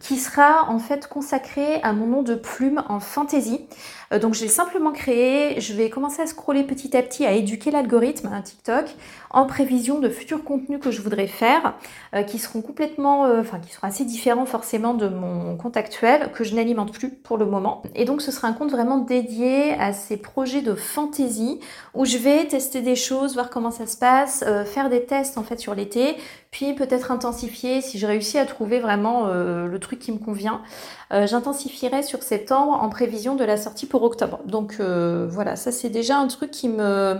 qui 0.00 0.16
sera 0.16 0.68
en 0.70 0.78
fait 0.78 1.06
consacré 1.08 1.80
à 1.82 1.92
mon 1.92 2.06
nom 2.06 2.22
de 2.22 2.34
plume 2.34 2.82
en 2.88 3.00
fantasy. 3.00 3.66
Euh, 4.12 4.18
donc 4.18 4.34
je 4.34 4.42
l'ai 4.42 4.48
simplement 4.48 4.92
créé, 4.92 5.60
je 5.60 5.72
vais 5.72 5.90
commencer 5.90 6.22
à 6.22 6.26
scroller 6.26 6.64
petit 6.64 6.96
à 6.96 7.02
petit, 7.02 7.24
à 7.24 7.32
éduquer 7.32 7.70
l'algorithme 7.70 8.30
à 8.32 8.40
TikTok 8.42 8.94
en 9.30 9.46
prévision 9.46 10.00
de 10.00 10.08
futurs 10.08 10.42
contenus 10.42 10.80
que 10.80 10.90
je 10.90 11.00
voudrais 11.00 11.28
faire, 11.28 11.74
euh, 12.14 12.22
qui 12.22 12.38
seront 12.38 12.62
complètement, 12.62 13.26
euh, 13.26 13.40
enfin 13.40 13.60
qui 13.60 13.72
seront 13.72 13.86
assez 13.86 14.04
différents 14.04 14.46
forcément 14.46 14.94
de 14.94 15.08
mon 15.08 15.56
compte 15.56 15.76
actuel, 15.76 16.30
que 16.32 16.42
je 16.42 16.54
n'alimente 16.54 16.92
plus 16.92 17.10
pour 17.10 17.38
le 17.38 17.46
moment. 17.46 17.82
Et 17.94 18.04
donc 18.04 18.22
ce 18.22 18.32
sera 18.32 18.48
un 18.48 18.52
compte 18.52 18.70
vraiment 18.70 18.98
dédié 18.98 19.74
à 19.74 19.92
ces 19.92 20.16
projets 20.16 20.62
de 20.62 20.74
fantasy, 20.74 21.60
où 21.94 22.04
je 22.04 22.18
vais 22.18 22.46
tester 22.46 22.80
des 22.80 22.96
choses, 22.96 23.34
voir 23.34 23.50
comment 23.50 23.70
ça 23.70 23.86
se 23.86 23.96
passe, 23.96 24.44
faire 24.66 24.90
des 24.90 25.04
tests 25.04 25.38
en 25.38 25.42
fait 25.42 25.58
sur 25.58 25.74
l'été, 25.74 26.16
puis 26.50 26.74
peut-être 26.74 27.12
intensifier 27.12 27.80
si 27.80 27.98
je 27.98 28.06
réussis 28.06 28.38
à 28.38 28.46
trouver 28.46 28.80
vraiment 28.80 29.26
le 29.26 29.78
truc 29.78 29.98
qui 29.98 30.12
me 30.12 30.18
convient. 30.18 30.62
J'intensifierai 31.10 32.02
sur 32.02 32.22
septembre 32.22 32.72
en 32.72 32.88
prévision 32.88 33.36
de 33.36 33.44
la 33.44 33.56
sortie 33.56 33.86
pour 33.86 33.99
octobre. 34.02 34.40
Donc 34.46 34.76
euh, 34.80 35.26
voilà, 35.30 35.56
ça 35.56 35.72
c'est 35.72 35.90
déjà 35.90 36.18
un 36.18 36.26
truc 36.28 36.50
qui 36.50 36.68
me, 36.68 37.18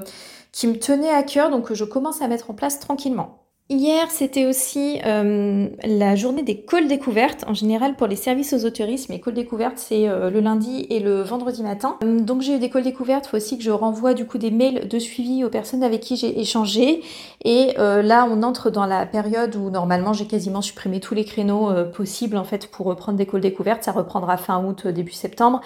qui 0.52 0.66
me 0.66 0.78
tenait 0.78 1.10
à 1.10 1.22
cœur, 1.22 1.50
donc 1.50 1.66
que 1.66 1.74
je 1.74 1.84
commence 1.84 2.22
à 2.22 2.28
mettre 2.28 2.50
en 2.50 2.54
place 2.54 2.80
tranquillement. 2.80 3.40
Hier, 3.72 4.10
c'était 4.10 4.46
aussi 4.46 4.98
euh, 5.06 5.68
la 5.84 6.16
journée 6.16 6.42
des 6.42 6.60
calls 6.62 6.88
découvertes. 6.88 7.44
En 7.46 7.54
général, 7.54 7.94
pour 7.94 8.08
les 8.08 8.16
services 8.16 8.52
aux 8.52 8.64
autorismes, 8.64 9.12
les 9.12 9.20
calls 9.20 9.34
découvertes, 9.34 9.78
c'est 9.78 10.08
euh, 10.08 10.28
le 10.28 10.40
lundi 10.40 10.88
et 10.90 10.98
le 10.98 11.22
vendredi 11.22 11.62
matin. 11.62 11.96
Euh, 12.02 12.18
donc, 12.18 12.42
j'ai 12.42 12.56
eu 12.56 12.58
des 12.58 12.68
calls 12.68 12.82
découvertes. 12.82 13.26
Il 13.26 13.28
faut 13.28 13.36
aussi 13.36 13.56
que 13.56 13.62
je 13.62 13.70
renvoie 13.70 14.12
du 14.12 14.26
coup 14.26 14.38
des 14.38 14.50
mails 14.50 14.88
de 14.88 14.98
suivi 14.98 15.44
aux 15.44 15.50
personnes 15.50 15.84
avec 15.84 16.00
qui 16.00 16.16
j'ai 16.16 16.40
échangé. 16.40 17.04
Et 17.44 17.74
là, 17.76 18.26
on 18.28 18.42
entre 18.42 18.70
dans 18.70 18.86
la 18.86 19.06
période 19.06 19.54
où 19.54 19.70
normalement, 19.70 20.12
j'ai 20.14 20.26
quasiment 20.26 20.62
supprimé 20.62 20.98
tous 20.98 21.14
les 21.14 21.24
créneaux 21.24 21.70
possibles 21.94 22.36
en 22.36 22.44
fait 22.44 22.66
pour 22.72 22.86
reprendre 22.86 23.18
des 23.18 23.26
calls 23.26 23.40
découvertes. 23.40 23.84
Ça 23.84 23.92
reprendra 23.92 24.36
fin 24.36 24.64
août, 24.64 24.88
début 24.88 25.12
septembre. 25.12 25.60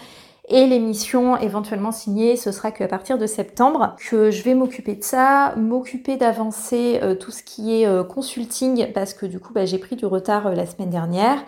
Et 0.49 0.67
l'émission 0.67 1.39
éventuellement 1.39 1.91
signée, 1.91 2.37
ce 2.37 2.53
sera 2.53 2.71
qu'à 2.71 2.87
partir 2.87 3.17
de 3.17 3.27
septembre 3.27 3.97
que 4.11 4.31
je 4.31 4.43
vais 4.43 4.55
m'occuper 4.55 4.95
de 4.95 5.03
ça, 5.03 5.55
m'occuper 5.57 6.19
d'avancer 6.19 7.01
euh, 7.03 7.15
tout 7.15 7.31
ce 7.31 7.43
qui 7.43 7.81
est 7.81 7.87
euh, 7.87 8.05
consulting 8.05 8.93
parce 8.93 9.15
que 9.15 9.25
du 9.25 9.41
coup 9.41 9.55
bah, 9.55 9.65
j'ai 9.65 9.79
pris 9.79 9.97
du 9.97 10.05
retard 10.05 10.49
euh, 10.49 10.55
la 10.55 10.67
semaine 10.67 10.91
dernière 10.91 11.43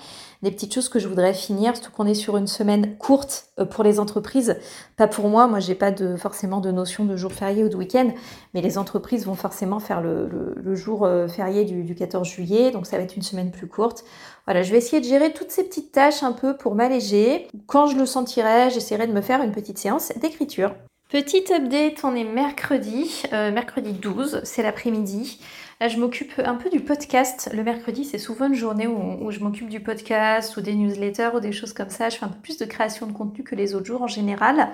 des 0.47 0.53
petites 0.53 0.73
choses 0.73 0.89
que 0.89 1.01
je 1.01 1.09
voudrais 1.09 1.35
finir, 1.35 1.75
surtout 1.75 1.91
qu'on 1.91 2.07
est 2.07 2.15
sur 2.15 2.37
une 2.37 2.47
semaine 2.47 2.97
courte 2.99 3.49
euh, 3.59 3.65
pour 3.65 3.83
les 3.83 3.99
entreprises, 3.99 4.57
pas 4.97 5.09
pour 5.09 5.29
moi, 5.29 5.49
moi 5.49 5.59
j'ai 5.59 5.75
pas 5.75 5.91
de, 5.91 6.15
forcément 6.17 6.61
de 6.61 6.71
notion 6.71 7.05
de 7.05 7.17
jour 7.17 7.33
férié 7.33 7.65
ou 7.65 7.69
de 7.69 7.75
week-end, 7.75 8.13
mais 8.55 8.61
les 8.61 8.79
entreprises 8.79 9.27
vont 9.27 9.35
forcément 9.35 9.81
faire 9.81 10.01
le, 10.01 10.75
jour 10.77 11.05
euh, 11.05 11.27
férié 11.27 11.65
du, 11.65 11.95
14 11.97 12.29
juillet, 12.29 12.71
donc 12.71 12.87
ça 12.87 12.97
va 12.97 13.03
être 13.03 13.17
une 13.17 13.23
semaine 13.23 13.51
plus 13.51 13.67
courte. 13.67 14.05
Voilà, 14.47 14.63
je 14.63 14.71
vais 14.71 14.79
essayer 14.79 15.01
de 15.01 15.07
gérer 15.07 15.33
toutes 15.33 15.51
ces 15.51 15.65
petites 15.65 15.91
tâches 15.91 16.23
un 16.23 16.33
peu 16.33 16.57
pour 16.57 16.77
m'alléger. 16.77 17.49
Quand 17.67 17.89
je 17.89 17.97
le 17.97 18.07
sentirai, 18.07 18.71
j'essaierai 18.71 19.09
de 19.09 19.13
me 19.13 19.23
faire 19.23 19.43
une 19.43 19.53
petite 19.53 19.79
séance 19.79 20.13
d'écriture. 20.17 20.75
Petit 21.09 21.45
update, 21.53 22.05
on 22.05 22.15
est 22.15 22.25
mercredi, 22.25 23.23
euh, 23.33 23.53
mercredi 23.53 23.93
12, 23.93 24.43
c'est 24.45 24.63
l'après-midi. 24.63 25.41
Là, 25.79 25.89
je 25.89 25.99
m'occupe 25.99 26.33
un 26.43 26.55
peu 26.55 26.71
du 26.71 26.81
podcast. 26.81 27.51
Le 27.53 27.63
mercredi, 27.63 28.07
c'est 28.07 28.17
souvent 28.17 28.47
une 28.47 28.55
journée 28.55 28.87
où, 28.87 29.31
je 29.31 29.41
m'occupe 29.41 29.69
du 29.69 29.81
podcast 29.81 30.57
ou 30.57 30.63
des 30.63 30.75
newsletters 30.75 31.33
ou 31.35 31.41
des 31.41 31.53
choses 31.53 31.75
comme 31.75 31.91
ça. 31.91 32.09
Je 32.09 32.17
fais 32.17 32.25
un 32.25 32.29
peu 32.29 32.41
plus 32.41 32.57
de 32.57 32.65
création 32.65 33.07
de 33.07 33.13
contenu 33.13 33.45
que 33.45 33.55
les 33.55 33.75
autres 33.75 33.85
jours 33.85 34.01
en 34.01 34.07
général. 34.07 34.71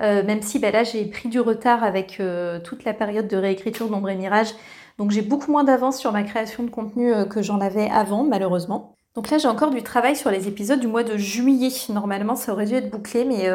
Euh, 0.00 0.24
même 0.24 0.40
si 0.40 0.58
ben 0.58 0.72
là, 0.72 0.82
j'ai 0.82 1.04
pris 1.04 1.28
du 1.28 1.40
retard 1.40 1.84
avec 1.84 2.20
euh, 2.20 2.58
toute 2.58 2.84
la 2.84 2.94
période 2.94 3.28
de 3.28 3.36
réécriture 3.36 3.90
d'Ombre 3.90 4.08
et 4.08 4.14
Mirage. 4.14 4.54
Donc 4.96 5.10
j'ai 5.10 5.20
beaucoup 5.20 5.52
moins 5.52 5.64
d'avance 5.64 5.98
sur 5.98 6.10
ma 6.12 6.22
création 6.22 6.62
de 6.62 6.70
contenu 6.70 7.12
euh, 7.12 7.26
que 7.26 7.42
j'en 7.42 7.60
avais 7.60 7.90
avant, 7.90 8.24
malheureusement. 8.24 8.94
Donc 9.14 9.28
là, 9.28 9.36
j'ai 9.36 9.48
encore 9.48 9.70
du 9.70 9.82
travail 9.82 10.16
sur 10.16 10.30
les 10.30 10.48
épisodes 10.48 10.80
du 10.80 10.86
mois 10.86 11.04
de 11.04 11.18
juillet. 11.18 11.68
Normalement, 11.90 12.34
ça 12.34 12.52
aurait 12.52 12.66
dû 12.66 12.74
être 12.74 12.90
bouclé, 12.90 13.26
mais, 13.26 13.48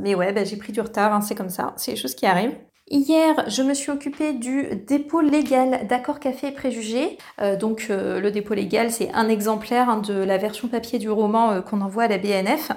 mais 0.00 0.14
ouais, 0.16 0.32
ben, 0.32 0.46
j'ai 0.46 0.56
pris 0.56 0.72
du 0.72 0.80
retard. 0.80 1.12
Hein, 1.12 1.20
c'est 1.20 1.34
comme 1.34 1.50
ça. 1.50 1.72
C'est 1.76 1.92
les 1.92 1.96
choses 1.96 2.14
qui 2.14 2.26
arrivent. 2.26 2.54
Hier, 2.90 3.44
je 3.48 3.62
me 3.62 3.74
suis 3.74 3.90
occupée 3.90 4.32
du 4.32 4.66
dépôt 4.86 5.20
légal 5.20 5.86
d'accord 5.86 6.20
café 6.20 6.48
et 6.48 6.52
préjugés. 6.52 7.18
Euh, 7.38 7.54
donc 7.54 7.88
euh, 7.90 8.18
le 8.18 8.30
dépôt 8.30 8.54
légal, 8.54 8.90
c'est 8.90 9.12
un 9.12 9.28
exemplaire 9.28 9.90
hein, 9.90 9.98
de 9.98 10.14
la 10.14 10.38
version 10.38 10.68
papier 10.68 10.98
du 10.98 11.10
roman 11.10 11.50
euh, 11.50 11.60
qu'on 11.60 11.82
envoie 11.82 12.04
à 12.04 12.08
la 12.08 12.16
BNF. 12.16 12.72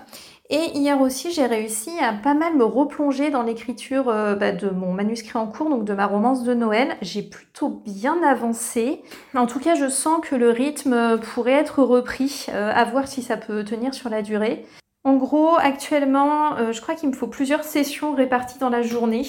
Et 0.50 0.78
hier 0.78 1.00
aussi, 1.00 1.32
j'ai 1.32 1.46
réussi 1.46 1.92
à 2.02 2.12
pas 2.12 2.34
mal 2.34 2.58
me 2.58 2.66
replonger 2.66 3.30
dans 3.30 3.42
l'écriture 3.42 4.08
bah, 4.08 4.52
de 4.52 4.70
mon 4.70 4.92
manuscrit 4.92 5.38
en 5.38 5.48
cours, 5.48 5.70
donc 5.70 5.86
de 5.86 5.94
ma 5.94 6.08
romance 6.08 6.44
de 6.44 6.54
Noël. 6.54 6.98
J'ai 7.02 7.22
plutôt 7.22 7.70
bien 7.70 8.22
avancé. 8.22 9.02
En 9.34 9.46
tout 9.46 9.60
cas, 9.60 9.76
je 9.76 9.88
sens 9.88 10.20
que 10.22 10.36
le 10.36 10.50
rythme 10.50 11.18
pourrait 11.20 11.54
être 11.54 11.82
repris, 11.82 12.48
à 12.52 12.84
voir 12.84 13.08
si 13.08 13.22
ça 13.22 13.38
peut 13.38 13.64
tenir 13.64 13.94
sur 13.94 14.10
la 14.10 14.22
durée. 14.22 14.66
En 15.06 15.16
gros, 15.16 15.56
actuellement, 15.56 16.74
je 16.74 16.82
crois 16.82 16.96
qu'il 16.96 17.08
me 17.08 17.16
faut 17.16 17.28
plusieurs 17.28 17.64
sessions 17.64 18.14
réparties 18.14 18.60
dans 18.60 18.70
la 18.70 18.82
journée. 18.82 19.26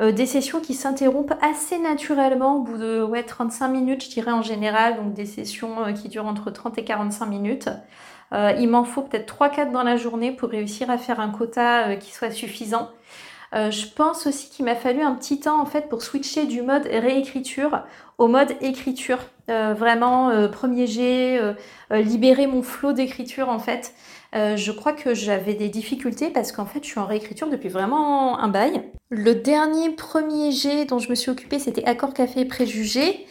Euh, 0.00 0.12
des 0.12 0.26
sessions 0.26 0.60
qui 0.60 0.74
s'interrompent 0.74 1.34
assez 1.42 1.78
naturellement 1.78 2.56
au 2.56 2.60
bout 2.60 2.78
de 2.78 3.02
ouais, 3.02 3.24
35 3.24 3.68
minutes, 3.68 4.04
je 4.04 4.10
dirais 4.10 4.30
en 4.30 4.42
général, 4.42 4.96
donc 4.96 5.12
des 5.12 5.26
sessions 5.26 5.84
euh, 5.84 5.92
qui 5.92 6.08
durent 6.08 6.26
entre 6.26 6.50
30 6.50 6.78
et 6.78 6.84
45 6.84 7.26
minutes. 7.26 7.68
Euh, 8.32 8.52
il 8.60 8.68
m'en 8.68 8.84
faut 8.84 9.02
peut-être 9.02 9.34
3-4 9.34 9.72
dans 9.72 9.82
la 9.82 9.96
journée 9.96 10.30
pour 10.30 10.50
réussir 10.50 10.88
à 10.90 10.98
faire 10.98 11.18
un 11.18 11.30
quota 11.30 11.96
qui 11.96 12.12
soit 12.12 12.30
suffisant. 12.30 12.90
je 13.52 13.86
pense 13.96 14.26
aussi 14.26 14.50
qu'il 14.50 14.66
m'a 14.66 14.74
fallu 14.74 15.00
un 15.00 15.14
petit 15.14 15.40
temps 15.40 15.58
en 15.60 15.64
fait 15.64 15.88
pour 15.88 16.02
switcher 16.02 16.44
du 16.44 16.60
mode 16.60 16.84
réécriture 16.84 17.84
au 18.18 18.28
mode 18.28 18.54
écriture. 18.60 19.18
vraiment 19.48 20.30
premier 20.50 20.86
jet, 20.86 21.40
libérer 21.90 22.46
mon 22.46 22.62
flot 22.62 22.92
d'écriture 22.92 23.48
en 23.48 23.58
fait. 23.58 23.94
Euh, 24.34 24.56
je 24.56 24.72
crois 24.72 24.92
que 24.92 25.14
j'avais 25.14 25.54
des 25.54 25.68
difficultés 25.68 26.28
parce 26.28 26.52
qu'en 26.52 26.66
fait, 26.66 26.80
je 26.82 26.88
suis 26.88 27.00
en 27.00 27.06
réécriture 27.06 27.48
depuis 27.48 27.68
vraiment 27.68 28.38
un 28.38 28.48
bail. 28.48 28.82
Le 29.08 29.34
dernier 29.34 29.90
premier 29.90 30.52
jet 30.52 30.84
dont 30.84 30.98
je 30.98 31.08
me 31.08 31.14
suis 31.14 31.30
occupée, 31.30 31.58
c'était 31.58 31.84
Accord 31.84 32.12
Café 32.12 32.44
Préjugé. 32.44 33.26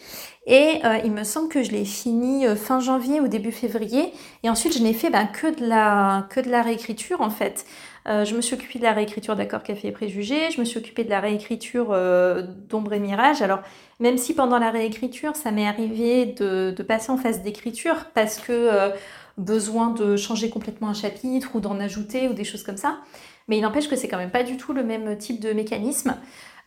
Et 0.46 0.80
euh, 0.84 0.98
il 1.04 1.12
me 1.12 1.24
semble 1.24 1.50
que 1.50 1.62
je 1.62 1.72
l'ai 1.72 1.84
fini 1.84 2.46
euh, 2.46 2.56
fin 2.56 2.80
janvier 2.80 3.20
ou 3.20 3.28
début 3.28 3.52
février. 3.52 4.12
Et 4.42 4.50
ensuite, 4.50 4.76
je 4.76 4.82
n'ai 4.82 4.94
fait 4.94 5.10
ben, 5.10 5.26
que, 5.26 5.46
de 5.46 5.68
la, 5.68 6.26
que 6.30 6.40
de 6.40 6.48
la 6.48 6.62
réécriture 6.62 7.20
en 7.20 7.30
fait. 7.30 7.66
je 8.06 8.34
me 8.34 8.40
suis 8.40 8.54
occupée 8.54 8.78
de 8.78 8.84
la 8.84 8.94
réécriture 8.94 9.36
d'Accord 9.36 9.62
Café 9.62 9.92
Préjugé. 9.92 10.50
Je 10.50 10.58
me 10.58 10.64
suis 10.64 10.78
occupée 10.78 11.04
de 11.04 11.10
la 11.10 11.20
réécriture 11.20 11.88
d'Ombre 12.70 12.94
et 12.94 12.98
Mirage. 12.98 13.42
Alors, 13.42 13.60
même 14.00 14.16
si 14.16 14.34
pendant 14.34 14.58
la 14.58 14.70
réécriture, 14.70 15.36
ça 15.36 15.50
m'est 15.50 15.68
arrivé 15.68 16.24
de, 16.24 16.70
de, 16.74 16.82
passer 16.82 17.10
en 17.10 17.18
phase 17.18 17.42
d'écriture 17.42 18.06
parce 18.14 18.38
que 18.38 18.90
besoin 19.38 19.90
de 19.90 20.16
changer 20.16 20.50
complètement 20.50 20.88
un 20.88 20.94
chapitre 20.94 21.50
ou 21.54 21.60
d'en 21.60 21.80
ajouter 21.80 22.28
ou 22.28 22.34
des 22.34 22.44
choses 22.44 22.62
comme 22.62 22.76
ça. 22.76 22.98
Mais 23.48 23.56
il 23.56 23.62
n'empêche 23.62 23.88
que 23.88 23.96
c'est 23.96 24.08
quand 24.08 24.18
même 24.18 24.30
pas 24.30 24.42
du 24.42 24.56
tout 24.58 24.72
le 24.74 24.84
même 24.84 25.16
type 25.16 25.40
de 25.40 25.52
mécanisme. 25.52 26.16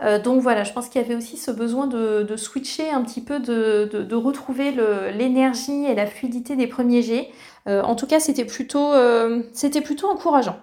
Euh, 0.01 0.19
donc 0.19 0.41
voilà, 0.41 0.63
je 0.63 0.73
pense 0.73 0.89
qu'il 0.89 1.01
y 1.01 1.03
avait 1.03 1.15
aussi 1.15 1.37
ce 1.37 1.51
besoin 1.51 1.87
de, 1.87 2.35
switcher 2.35 2.89
un 2.89 3.03
petit 3.03 3.21
peu, 3.21 3.39
de, 3.39 4.15
retrouver 4.15 4.71
l'énergie 5.11 5.85
et 5.85 5.95
la 5.95 6.07
fluidité 6.07 6.55
des 6.55 6.67
premiers 6.67 7.01
jets. 7.01 7.29
Euh, 7.67 7.81
en 7.83 7.95
tout 7.95 8.07
cas, 8.07 8.19
c'était 8.19 8.45
plutôt, 8.45 8.93
euh, 8.93 9.43
encourageant. 10.03 10.57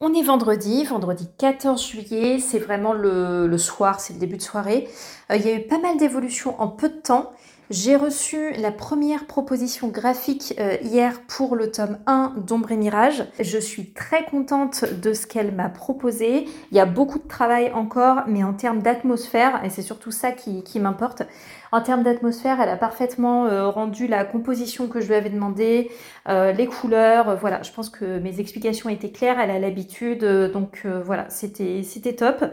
On 0.00 0.14
est 0.14 0.22
vendredi, 0.22 0.84
vendredi 0.84 1.28
14 1.36 1.86
juillet, 1.86 2.38
c'est 2.38 2.58
vraiment 2.58 2.94
le 2.94 3.58
soir, 3.58 4.00
c'est 4.00 4.14
le 4.14 4.18
début 4.18 4.38
de 4.38 4.42
soirée. 4.42 4.88
il 5.28 5.42
y 5.44 5.48
a 5.50 5.54
eu 5.54 5.60
pas 5.60 5.78
mal 5.78 5.98
d'évolutions 5.98 6.58
en 6.58 6.68
peu 6.68 6.88
de 6.88 6.94
temps. 6.94 7.32
J'ai 7.70 7.94
reçu 7.94 8.50
la 8.54 8.72
première 8.72 9.26
proposition 9.26 9.86
graphique 9.86 10.54
euh, 10.58 10.76
hier 10.82 11.20
pour 11.28 11.54
le 11.54 11.70
tome 11.70 11.98
1 12.08 12.34
d'Ombre 12.44 12.72
et 12.72 12.76
Mirage. 12.76 13.22
Je 13.38 13.58
suis 13.58 13.92
très 13.92 14.24
contente 14.24 14.84
de 15.00 15.12
ce 15.12 15.24
qu'elle 15.24 15.54
m'a 15.54 15.68
proposé. 15.68 16.48
Il 16.72 16.76
y 16.76 16.80
a 16.80 16.84
beaucoup 16.84 17.20
de 17.20 17.28
travail 17.28 17.70
encore, 17.72 18.22
mais 18.26 18.42
en 18.42 18.54
termes 18.54 18.82
d'atmosphère, 18.82 19.64
et 19.64 19.70
c'est 19.70 19.82
surtout 19.82 20.10
ça 20.10 20.32
qui, 20.32 20.80
m'importe, 20.80 21.22
en 21.70 21.80
termes 21.80 22.02
d'atmosphère, 22.02 22.60
elle 22.60 22.70
a 22.70 22.76
parfaitement 22.76 23.46
euh, 23.46 23.68
rendu 23.68 24.08
la 24.08 24.24
composition 24.24 24.88
que 24.88 25.00
je 25.00 25.06
lui 25.06 25.14
avais 25.14 25.30
demandé, 25.30 25.92
euh, 26.28 26.50
les 26.50 26.66
couleurs, 26.66 27.36
voilà, 27.36 27.62
je 27.62 27.70
pense 27.70 27.88
que 27.88 28.18
mes 28.18 28.40
explications 28.40 28.88
étaient 28.88 29.12
claires, 29.12 29.38
elle 29.38 29.50
a 29.52 29.60
l'habitude, 29.60 30.24
donc 30.24 30.84
voilà, 31.04 31.30
c'était 31.30 32.16
top. 32.16 32.46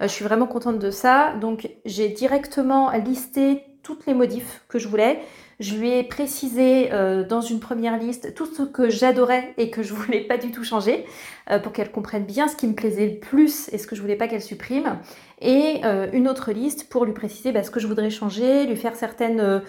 je 0.00 0.08
suis 0.08 0.24
vraiment 0.24 0.48
contente 0.48 0.80
de 0.80 0.90
ça. 0.90 1.34
Donc 1.40 1.70
j'ai 1.84 2.08
directement 2.08 2.90
listé 2.90 3.62
toutes 3.84 4.06
les 4.06 4.14
modifs 4.14 4.62
que 4.66 4.80
je 4.80 4.88
voulais. 4.88 5.20
Je 5.60 5.76
lui 5.76 5.90
ai 5.90 6.02
précisé 6.02 6.92
euh, 6.92 7.24
dans 7.24 7.40
une 7.40 7.60
première 7.60 7.98
liste 7.98 8.34
tout 8.34 8.46
ce 8.46 8.62
que 8.62 8.90
j'adorais 8.90 9.54
et 9.56 9.70
que 9.70 9.82
je 9.82 9.94
voulais 9.94 10.20
pas 10.20 10.36
du 10.36 10.50
tout 10.50 10.64
changer 10.64 11.04
euh, 11.50 11.58
pour 11.58 11.72
qu'elle 11.72 11.92
comprenne 11.92 12.24
bien 12.24 12.48
ce 12.48 12.56
qui 12.56 12.66
me 12.66 12.74
plaisait 12.74 13.06
le 13.06 13.18
plus 13.18 13.68
et 13.72 13.78
ce 13.78 13.86
que 13.86 13.94
je 13.94 14.00
voulais 14.00 14.16
pas 14.16 14.26
qu'elle 14.26 14.42
supprime. 14.42 14.98
Et 15.40 15.80
euh, 15.84 16.08
une 16.12 16.28
autre 16.28 16.50
liste 16.50 16.88
pour 16.88 17.04
lui 17.04 17.12
préciser 17.12 17.52
bah, 17.52 17.62
ce 17.62 17.70
que 17.70 17.78
je 17.78 17.86
voudrais 17.86 18.10
changer, 18.10 18.66
lui 18.66 18.76
faire 18.76 18.96
certaines 18.96 19.62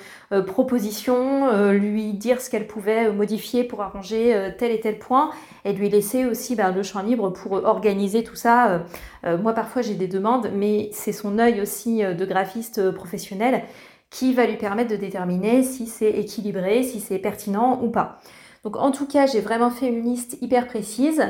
propositions, 0.48 1.72
lui 1.72 2.14
dire 2.14 2.42
ce 2.42 2.50
qu'elle 2.50 2.68
pouvait 2.68 3.12
modifier 3.12 3.64
pour 3.64 3.82
arranger 3.82 4.54
tel 4.58 4.72
et 4.72 4.80
tel 4.80 4.98
point 4.98 5.32
et 5.66 5.74
lui 5.74 5.90
laisser 5.90 6.26
aussi 6.26 6.56
bah, 6.56 6.72
le 6.72 6.84
champ 6.84 7.02
libre 7.02 7.30
pour 7.32 7.54
organiser 7.54 8.24
tout 8.24 8.36
ça. 8.36 8.84
moi 9.24 9.54
parfois 9.54 9.82
j'ai 9.82 9.96
des 9.96 10.08
demandes 10.08 10.50
mais 10.54 10.90
c'est 10.94 11.12
son 11.12 11.40
œil 11.40 11.62
aussi 11.62 12.04
de 12.04 12.26
graphiste 12.26 12.92
professionnel 12.92 13.64
qui 14.16 14.34
va 14.34 14.46
lui 14.46 14.56
permettre 14.56 14.92
de 14.92 14.96
déterminer 14.96 15.62
c'est 15.86 16.12
équilibré, 16.12 16.84
si 16.84 17.00
c'est 17.00 17.20
pertinent 17.20 17.82
ou 17.84 17.90
pas. 17.90 18.20
Donc 18.64 18.78
en 18.78 18.92
tout 18.92 19.06
cas, 19.06 19.28
j'ai 19.28 19.42
vraiment 19.42 19.70
fait 19.70 19.88
une 19.88 20.04
liste 20.04 20.38
hyper 20.42 20.68
précise 20.68 21.22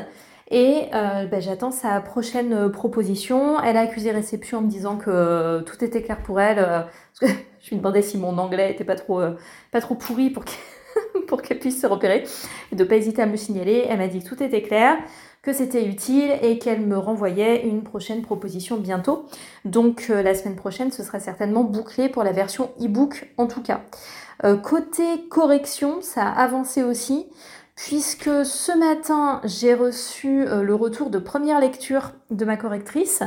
et 0.50 0.84
euh, 0.94 1.26
ben, 1.26 1.40
j'attends 1.40 1.72
sa 1.72 2.00
prochaine 2.00 2.70
proposition. 2.70 3.60
Elle 3.60 3.76
a 3.76 3.80
accusé 3.80 4.12
réception 4.12 4.58
en 4.58 4.62
me 4.62 4.70
disant 4.70 4.96
que 4.96 5.60
tout 5.62 5.84
était 5.84 6.02
clair 6.02 6.22
pour 6.22 6.40
elle. 6.40 6.58
Euh, 6.58 6.82
je 7.60 7.70
lui 7.70 7.76
demandais 7.76 8.02
si 8.02 8.16
mon 8.16 8.38
anglais 8.38 8.72
était 8.72 8.84
pas 8.84 8.94
trop, 8.94 9.20
euh, 9.20 9.36
pas 9.72 9.80
trop 9.80 9.96
pourri 9.96 10.30
pour 11.26 11.42
qu'elle 11.42 11.58
puisse 11.58 11.80
se 11.80 11.86
repérer 11.86 12.24
et 12.72 12.76
de 12.76 12.84
pas 12.84 12.96
hésiter 12.96 13.22
à 13.22 13.26
me 13.26 13.36
signaler. 13.36 13.86
Elle 13.88 13.98
m'a 13.98 14.08
dit 14.08 14.22
que 14.22 14.28
tout 14.28 14.42
était 14.42 14.62
clair 14.62 14.96
que 15.46 15.52
c'était 15.52 15.86
utile 15.86 16.32
et 16.42 16.58
qu'elle 16.58 16.80
me 16.80 16.98
renvoyait 16.98 17.64
une 17.64 17.84
prochaine 17.84 18.20
proposition 18.20 18.78
bientôt. 18.78 19.26
Donc 19.64 20.08
euh, 20.10 20.20
la 20.20 20.34
semaine 20.34 20.56
prochaine, 20.56 20.90
ce 20.90 21.04
sera 21.04 21.20
certainement 21.20 21.62
bouclé 21.62 22.08
pour 22.08 22.24
la 22.24 22.32
version 22.32 22.72
e-book 22.82 23.32
en 23.38 23.46
tout 23.46 23.62
cas. 23.62 23.82
Euh, 24.42 24.56
côté 24.56 25.04
correction, 25.30 26.02
ça 26.02 26.26
a 26.26 26.42
avancé 26.42 26.82
aussi 26.82 27.26
puisque 27.76 28.44
ce 28.44 28.76
matin 28.76 29.40
j'ai 29.44 29.74
reçu 29.74 30.48
euh, 30.48 30.62
le 30.62 30.74
retour 30.74 31.10
de 31.10 31.20
première 31.20 31.60
lecture 31.60 32.10
de 32.32 32.44
ma 32.44 32.56
correctrice. 32.56 33.22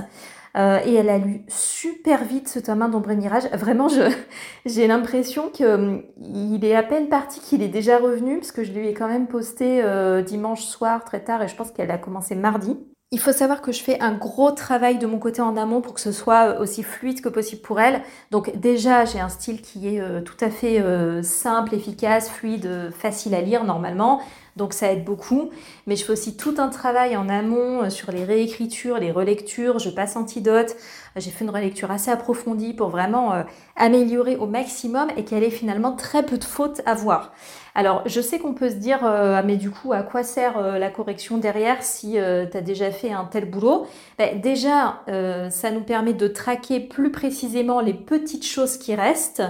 Et 0.55 0.93
elle 0.93 1.09
a 1.09 1.17
lu 1.17 1.43
super 1.47 2.23
vite 2.23 2.47
ce 2.47 2.59
tome 2.59 2.81
1 2.81 2.89
d'Ombre 2.89 3.11
et 3.11 3.15
Mirage. 3.15 3.45
Vraiment, 3.53 3.87
j'ai 4.65 4.87
l'impression 4.87 5.49
qu'il 5.49 6.65
est 6.65 6.75
à 6.75 6.83
peine 6.83 7.09
parti, 7.09 7.39
qu'il 7.39 7.61
est 7.61 7.69
déjà 7.69 7.97
revenu, 7.97 8.39
parce 8.39 8.51
que 8.51 8.63
je 8.63 8.71
lui 8.71 8.87
ai 8.87 8.93
quand 8.93 9.07
même 9.07 9.27
posté 9.27 9.83
dimanche 10.25 10.63
soir 10.63 11.03
très 11.03 11.23
tard 11.23 11.41
et 11.41 11.47
je 11.47 11.55
pense 11.55 11.71
qu'elle 11.71 11.91
a 11.91 11.97
commencé 11.97 12.35
mardi. 12.35 12.77
Il 13.11 13.19
faut 13.19 13.31
savoir 13.31 13.63
que 13.63 13.71
je 13.71 13.81
fais 13.81 13.99
un 14.01 14.13
gros 14.13 14.51
travail 14.51 14.99
de 14.99 15.07
mon 15.07 15.17
côté 15.17 15.41
en 15.41 15.57
amont 15.57 15.81
pour 15.81 15.95
que 15.95 15.99
ce 15.99 16.11
soit 16.11 16.59
aussi 16.59 16.83
fluide 16.83 17.21
que 17.21 17.29
possible 17.29 17.63
pour 17.63 17.79
elle. 17.79 18.03
Donc 18.29 18.55
déjà, 18.55 19.03
j'ai 19.05 19.19
un 19.19 19.29
style 19.29 19.63
qui 19.63 19.95
est 19.95 19.99
euh, 19.99 20.21
tout 20.21 20.37
à 20.39 20.51
fait 20.51 20.79
euh, 20.79 21.23
simple, 21.23 21.73
efficace, 21.73 22.29
fluide, 22.29 22.67
euh, 22.67 22.91
facile 22.91 23.33
à 23.33 23.41
lire 23.41 23.63
normalement. 23.63 24.21
Donc 24.55 24.73
ça 24.73 24.91
aide 24.91 25.03
beaucoup. 25.03 25.49
Mais 25.87 25.95
je 25.95 26.05
fais 26.05 26.11
aussi 26.11 26.37
tout 26.37 26.55
un 26.57 26.69
travail 26.69 27.15
en 27.17 27.29
amont 27.29 27.89
sur 27.89 28.11
les 28.11 28.23
réécritures, 28.23 28.97
les 28.97 29.11
relectures. 29.11 29.79
Je 29.79 29.89
passe 29.89 30.15
antidote. 30.15 30.75
J'ai 31.15 31.31
fait 31.31 31.43
une 31.43 31.51
relecture 31.51 31.91
assez 31.91 32.11
approfondie 32.11 32.73
pour 32.73 32.89
vraiment 32.89 33.43
améliorer 33.75 34.35
au 34.35 34.45
maximum 34.45 35.09
et 35.17 35.23
qu'elle 35.25 35.43
ait 35.43 35.49
finalement 35.49 35.93
très 35.93 36.23
peu 36.23 36.37
de 36.37 36.43
fautes 36.43 36.81
à 36.85 36.93
voir. 36.93 37.31
Alors, 37.75 38.01
je 38.05 38.19
sais 38.19 38.39
qu'on 38.39 38.53
peut 38.53 38.69
se 38.69 38.75
dire, 38.75 39.05
euh, 39.05 39.35
ah, 39.37 39.41
mais 39.43 39.55
du 39.55 39.69
coup, 39.69 39.93
à 39.93 40.03
quoi 40.03 40.23
sert 40.23 40.57
euh, 40.57 40.77
la 40.77 40.89
correction 40.89 41.37
derrière 41.37 41.81
si 41.81 42.19
euh, 42.19 42.45
tu 42.45 42.57
as 42.57 42.61
déjà 42.61 42.91
fait 42.91 43.11
un 43.11 43.25
tel 43.25 43.49
boulot? 43.49 43.87
Ben, 44.17 44.41
Déjà, 44.41 45.01
ça 45.49 45.71
nous 45.71 45.81
permet 45.81 46.13
de 46.13 46.27
traquer 46.27 46.79
plus 46.79 47.11
précisément 47.11 47.79
les 47.79 47.93
petites 47.93 48.45
choses 48.45 48.77
qui 48.77 48.95
restent. 48.95 49.43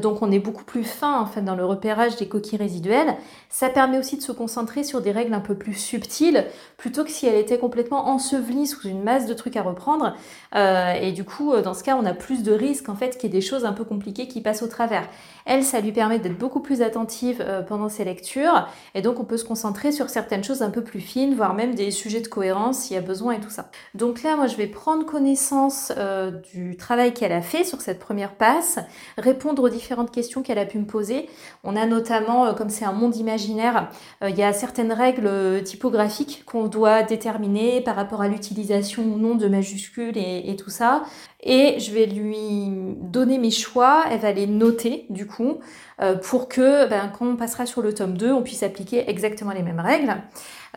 Donc 0.00 0.22
on 0.22 0.30
est 0.30 0.38
beaucoup 0.38 0.64
plus 0.64 0.84
fin 0.84 1.20
en 1.20 1.26
fait 1.26 1.42
dans 1.42 1.54
le 1.54 1.64
repérage 1.64 2.16
des 2.16 2.28
coquilles 2.28 2.58
résiduelles. 2.58 3.16
Ça 3.48 3.68
permet 3.68 3.98
aussi 3.98 4.16
de 4.16 4.22
se 4.22 4.32
concentrer 4.32 4.84
sur 4.84 5.00
des 5.00 5.12
règles 5.12 5.34
un 5.34 5.40
peu 5.40 5.54
plus 5.54 5.74
subtiles 5.74 6.44
plutôt 6.76 7.04
que 7.04 7.10
si 7.10 7.26
elle 7.26 7.36
était 7.36 7.58
complètement 7.58 8.08
ensevelie 8.08 8.66
sous 8.66 8.88
une 8.88 9.02
masse 9.02 9.26
de 9.26 9.34
trucs 9.34 9.56
à 9.56 9.62
reprendre. 9.62 10.14
et 10.54 11.12
du 11.12 11.24
coup, 11.24 11.54
dans 11.62 11.74
ce 11.74 11.84
cas, 11.84 11.96
on 12.00 12.04
a 12.04 12.14
plus 12.14 12.42
de 12.42 12.52
risques 12.52 12.88
en 12.88 12.94
fait 12.94 13.16
qu'il 13.16 13.32
y 13.32 13.36
ait 13.36 13.40
des 13.40 13.46
choses 13.46 13.64
un 13.64 13.72
peu 13.72 13.84
compliquées 13.84 14.28
qui 14.28 14.40
passent 14.40 14.62
au 14.62 14.68
travers. 14.68 15.08
Elle, 15.46 15.62
ça 15.62 15.80
lui 15.80 15.92
permet 15.92 16.18
d'être 16.18 16.38
beaucoup 16.38 16.60
plus 16.60 16.80
attentive 16.80 17.42
euh, 17.44 17.60
pendant 17.62 17.90
ses 17.90 18.04
lectures 18.04 18.66
et 18.94 19.02
donc 19.02 19.20
on 19.20 19.24
peut 19.24 19.36
se 19.36 19.44
concentrer 19.44 19.92
sur 19.92 20.08
certaines 20.08 20.42
choses 20.42 20.62
un 20.62 20.70
peu 20.70 20.82
plus 20.82 21.00
fines, 21.00 21.34
voire 21.34 21.52
même 21.52 21.74
des 21.74 21.90
sujets 21.90 22.20
de 22.20 22.28
cohérence 22.28 22.78
s'il 22.78 22.94
y 22.94 22.98
a 22.98 23.02
besoin 23.02 23.34
et 23.34 23.40
tout 23.40 23.50
ça. 23.50 23.70
Donc 23.94 24.22
là, 24.22 24.36
moi, 24.36 24.46
je 24.46 24.56
vais 24.56 24.66
prendre 24.66 25.04
connaissance 25.04 25.92
euh, 25.98 26.30
du 26.30 26.76
travail 26.76 27.12
qu'elle 27.12 27.32
a 27.32 27.42
fait 27.42 27.64
sur 27.64 27.82
cette 27.82 27.98
première 27.98 28.34
passe, 28.34 28.78
répondre 29.18 29.62
aux 29.62 29.68
différentes 29.68 30.10
questions 30.10 30.42
qu'elle 30.42 30.58
a 30.58 30.66
pu 30.66 30.78
me 30.78 30.86
poser. 30.86 31.28
On 31.62 31.76
a 31.76 31.84
notamment, 31.84 32.46
euh, 32.46 32.52
comme 32.54 32.70
c'est 32.70 32.86
un 32.86 32.92
monde 32.92 33.16
imaginaire, 33.16 33.90
il 34.26 34.36
y 34.36 34.42
a 34.42 34.52
certaines 34.52 34.92
règles 34.92 35.62
typographiques 35.64 36.44
qu'on 36.46 36.66
doit 36.66 37.02
déterminer 37.02 37.82
par 37.82 37.96
rapport 37.96 38.22
à 38.22 38.28
l'utilisation 38.28 39.02
ou 39.02 39.18
non 39.18 39.34
de 39.34 39.46
majuscules 39.48 40.16
et, 40.16 40.50
et 40.50 40.56
tout 40.56 40.70
ça 40.70 41.02
et 41.44 41.78
je 41.78 41.92
vais 41.92 42.06
lui 42.06 42.68
donner 43.00 43.38
mes 43.38 43.50
choix, 43.50 44.04
elle 44.10 44.20
va 44.20 44.32
les 44.32 44.46
noter 44.46 45.04
du 45.10 45.26
coup, 45.26 45.58
euh, 46.00 46.16
pour 46.16 46.48
que 46.48 46.88
ben, 46.88 47.12
quand 47.16 47.26
on 47.26 47.36
passera 47.36 47.66
sur 47.66 47.82
le 47.82 47.92
tome 47.92 48.16
2, 48.16 48.32
on 48.32 48.42
puisse 48.42 48.62
appliquer 48.62 49.08
exactement 49.10 49.52
les 49.52 49.62
mêmes 49.62 49.80
règles. 49.80 50.16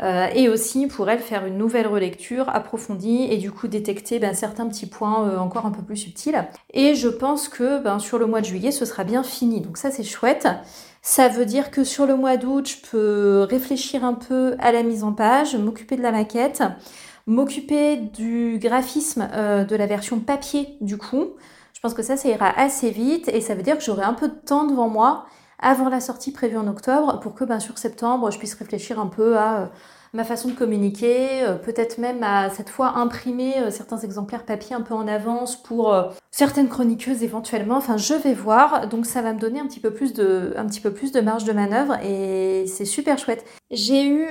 Euh, 0.03 0.27
et 0.35 0.47
aussi 0.47 0.85
pour 0.85 1.09
elle 1.09 1.19
faire 1.19 1.45
une 1.45 1.57
nouvelle 1.57 1.87
relecture 1.87 2.49
approfondie 2.49 3.27
et 3.31 3.37
du 3.37 3.51
coup 3.51 3.67
détecter 3.67 4.19
ben, 4.19 4.35
certains 4.35 4.67
petits 4.67 4.85
points 4.85 5.27
euh, 5.27 5.37
encore 5.37 5.65
un 5.65 5.71
peu 5.71 5.81
plus 5.81 5.97
subtils. 5.97 6.45
Et 6.73 6.93
je 6.93 7.07
pense 7.07 7.47
que 7.47 7.81
ben, 7.81 7.97
sur 7.97 8.19
le 8.19 8.27
mois 8.27 8.41
de 8.41 8.45
juillet, 8.45 8.71
ce 8.71 8.85
sera 8.85 9.05
bien 9.05 9.23
fini. 9.23 9.61
Donc 9.61 9.77
ça 9.77 9.89
c'est 9.89 10.03
chouette. 10.03 10.47
Ça 11.01 11.29
veut 11.29 11.45
dire 11.45 11.71
que 11.71 11.85
sur 11.85 12.05
le 12.05 12.15
mois 12.15 12.35
d'août, 12.35 12.67
je 12.69 12.89
peux 12.89 13.47
réfléchir 13.49 14.03
un 14.03 14.13
peu 14.13 14.55
à 14.59 14.73
la 14.73 14.83
mise 14.83 15.05
en 15.05 15.13
page, 15.13 15.55
m'occuper 15.55 15.95
de 15.95 16.01
la 16.01 16.11
maquette 16.11 16.61
m'occuper 17.27 17.97
du 17.97 18.57
graphisme 18.59 19.29
euh, 19.33 19.65
de 19.65 19.75
la 19.75 19.85
version 19.85 20.19
papier 20.19 20.77
du 20.81 20.97
coup. 20.97 21.35
Je 21.73 21.79
pense 21.79 21.93
que 21.93 22.01
ça, 22.01 22.17
ça 22.17 22.29
ira 22.29 22.49
assez 22.57 22.89
vite 22.89 23.27
et 23.27 23.41
ça 23.41 23.53
veut 23.53 23.61
dire 23.61 23.77
que 23.77 23.83
j'aurai 23.83 24.03
un 24.03 24.13
peu 24.13 24.29
de 24.29 24.33
temps 24.33 24.65
devant 24.65 24.89
moi 24.89 25.25
avant 25.59 25.89
la 25.89 25.99
sortie 25.99 26.31
prévue 26.31 26.57
en 26.57 26.67
octobre 26.67 27.19
pour 27.19 27.35
que 27.35 27.43
ben, 27.43 27.59
sur 27.59 27.77
septembre, 27.77 28.31
je 28.31 28.37
puisse 28.37 28.53
réfléchir 28.55 28.99
un 28.99 29.07
peu 29.07 29.37
à 29.37 29.61
euh, 29.61 29.65
ma 30.13 30.23
façon 30.23 30.49
de 30.49 30.53
communiquer, 30.53 31.43
euh, 31.43 31.55
peut-être 31.55 31.97
même 31.97 32.23
à 32.23 32.49
cette 32.49 32.69
fois 32.69 32.97
imprimer 32.97 33.57
euh, 33.57 33.71
certains 33.71 33.97
exemplaires 33.97 34.43
papier 34.43 34.75
un 34.75 34.81
peu 34.81 34.93
en 34.93 35.07
avance 35.07 35.61
pour 35.61 35.93
euh, 35.93 36.03
certaines 36.31 36.69
chroniqueuses 36.69 37.23
éventuellement. 37.23 37.77
Enfin, 37.77 37.97
je 37.97 38.13
vais 38.13 38.33
voir. 38.33 38.87
Donc 38.87 39.05
ça 39.05 39.21
va 39.21 39.33
me 39.33 39.39
donner 39.39 39.59
un 39.59 39.67
petit 39.67 39.79
peu 39.79 39.91
plus 39.91 40.13
de, 40.13 40.53
un 40.57 40.65
petit 40.65 40.81
peu 40.81 40.91
plus 40.91 41.11
de 41.11 41.21
marge 41.21 41.43
de 41.43 41.53
manœuvre 41.53 41.97
et 42.03 42.65
c'est 42.67 42.85
super 42.85 43.17
chouette. 43.17 43.45
J'ai 43.71 44.07
eu 44.07 44.27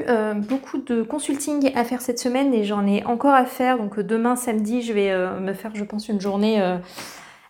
beaucoup 0.48 0.78
de 0.78 1.02
consulting 1.02 1.72
à 1.74 1.84
faire 1.84 2.00
cette 2.00 2.18
semaine 2.18 2.54
et 2.54 2.64
j'en 2.64 2.86
ai 2.86 3.04
encore 3.04 3.34
à 3.34 3.44
faire. 3.44 3.78
Donc 3.78 4.00
demain 4.00 4.36
samedi, 4.36 4.82
je 4.82 4.92
vais 4.92 5.40
me 5.40 5.52
faire, 5.52 5.72
je 5.74 5.84
pense, 5.84 6.08
une 6.08 6.20
journée 6.20 6.78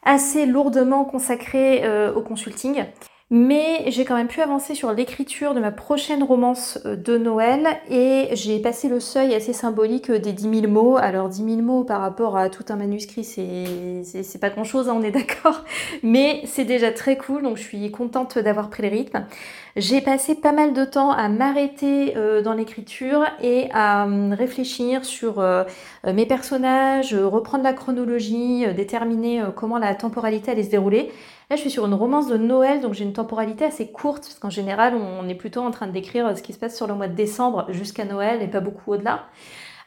assez 0.02 0.46
lourdement 0.46 1.04
consacrée 1.04 1.84
au 2.10 2.22
consulting. 2.22 2.84
Mais 3.28 3.82
j'ai 3.88 4.04
quand 4.04 4.14
même 4.14 4.28
pu 4.28 4.40
avancer 4.40 4.76
sur 4.76 4.92
l'écriture 4.92 5.52
de 5.52 5.58
ma 5.58 5.72
prochaine 5.72 6.22
romance 6.22 6.78
euh, 6.86 6.94
de 6.94 7.18
Noël 7.18 7.66
et 7.90 8.28
j'ai 8.34 8.60
passé 8.60 8.88
le 8.88 9.00
seuil 9.00 9.34
assez 9.34 9.52
symbolique 9.52 10.12
des 10.12 10.32
10 10.32 10.60
000 10.60 10.72
mots. 10.72 10.96
Alors 10.96 11.28
10 11.28 11.44
000 11.44 11.56
mots 11.60 11.82
par 11.82 12.02
rapport 12.02 12.36
à 12.36 12.50
tout 12.50 12.64
un 12.68 12.76
manuscrit, 12.76 13.24
c'est 13.24 14.40
pas 14.40 14.50
grand 14.50 14.62
chose, 14.62 14.88
hein, 14.88 14.94
on 14.96 15.02
est 15.02 15.10
d'accord. 15.10 15.64
Mais 16.04 16.42
c'est 16.44 16.64
déjà 16.64 16.92
très 16.92 17.16
cool, 17.16 17.42
donc 17.42 17.56
je 17.56 17.64
suis 17.64 17.90
contente 17.90 18.38
d'avoir 18.38 18.70
pris 18.70 18.84
le 18.84 18.90
rythme. 18.90 19.26
J'ai 19.74 20.00
passé 20.00 20.36
pas 20.36 20.52
mal 20.52 20.72
de 20.72 20.84
temps 20.84 21.10
à 21.10 21.28
m'arrêter 21.28 22.16
euh, 22.16 22.42
dans 22.42 22.54
l'écriture 22.54 23.24
et 23.42 23.68
à 23.72 24.04
hum, 24.04 24.34
réfléchir 24.34 25.04
sur 25.04 25.40
euh, 25.40 25.64
mes 26.04 26.26
personnages, 26.26 27.12
reprendre 27.12 27.64
la 27.64 27.72
chronologie, 27.72 28.64
déterminer 28.76 29.42
comment 29.56 29.78
la 29.78 29.96
temporalité 29.96 30.52
allait 30.52 30.62
se 30.62 30.70
dérouler. 30.70 31.10
Là, 31.48 31.54
je 31.54 31.60
suis 31.60 31.70
sur 31.70 31.86
une 31.86 31.94
romance 31.94 32.26
de 32.26 32.36
Noël, 32.36 32.80
donc 32.80 32.94
j'ai 32.94 33.04
une 33.04 33.12
temporalité 33.12 33.64
assez 33.64 33.86
courte, 33.86 34.22
parce 34.22 34.38
qu'en 34.40 34.50
général, 34.50 34.94
on 34.94 35.28
est 35.28 35.34
plutôt 35.36 35.60
en 35.60 35.70
train 35.70 35.86
de 35.86 35.92
décrire 35.92 36.36
ce 36.36 36.42
qui 36.42 36.52
se 36.52 36.58
passe 36.58 36.76
sur 36.76 36.88
le 36.88 36.94
mois 36.94 37.06
de 37.06 37.14
décembre 37.14 37.66
jusqu'à 37.68 38.04
Noël 38.04 38.42
et 38.42 38.48
pas 38.48 38.60
beaucoup 38.60 38.92
au-delà. 38.92 39.26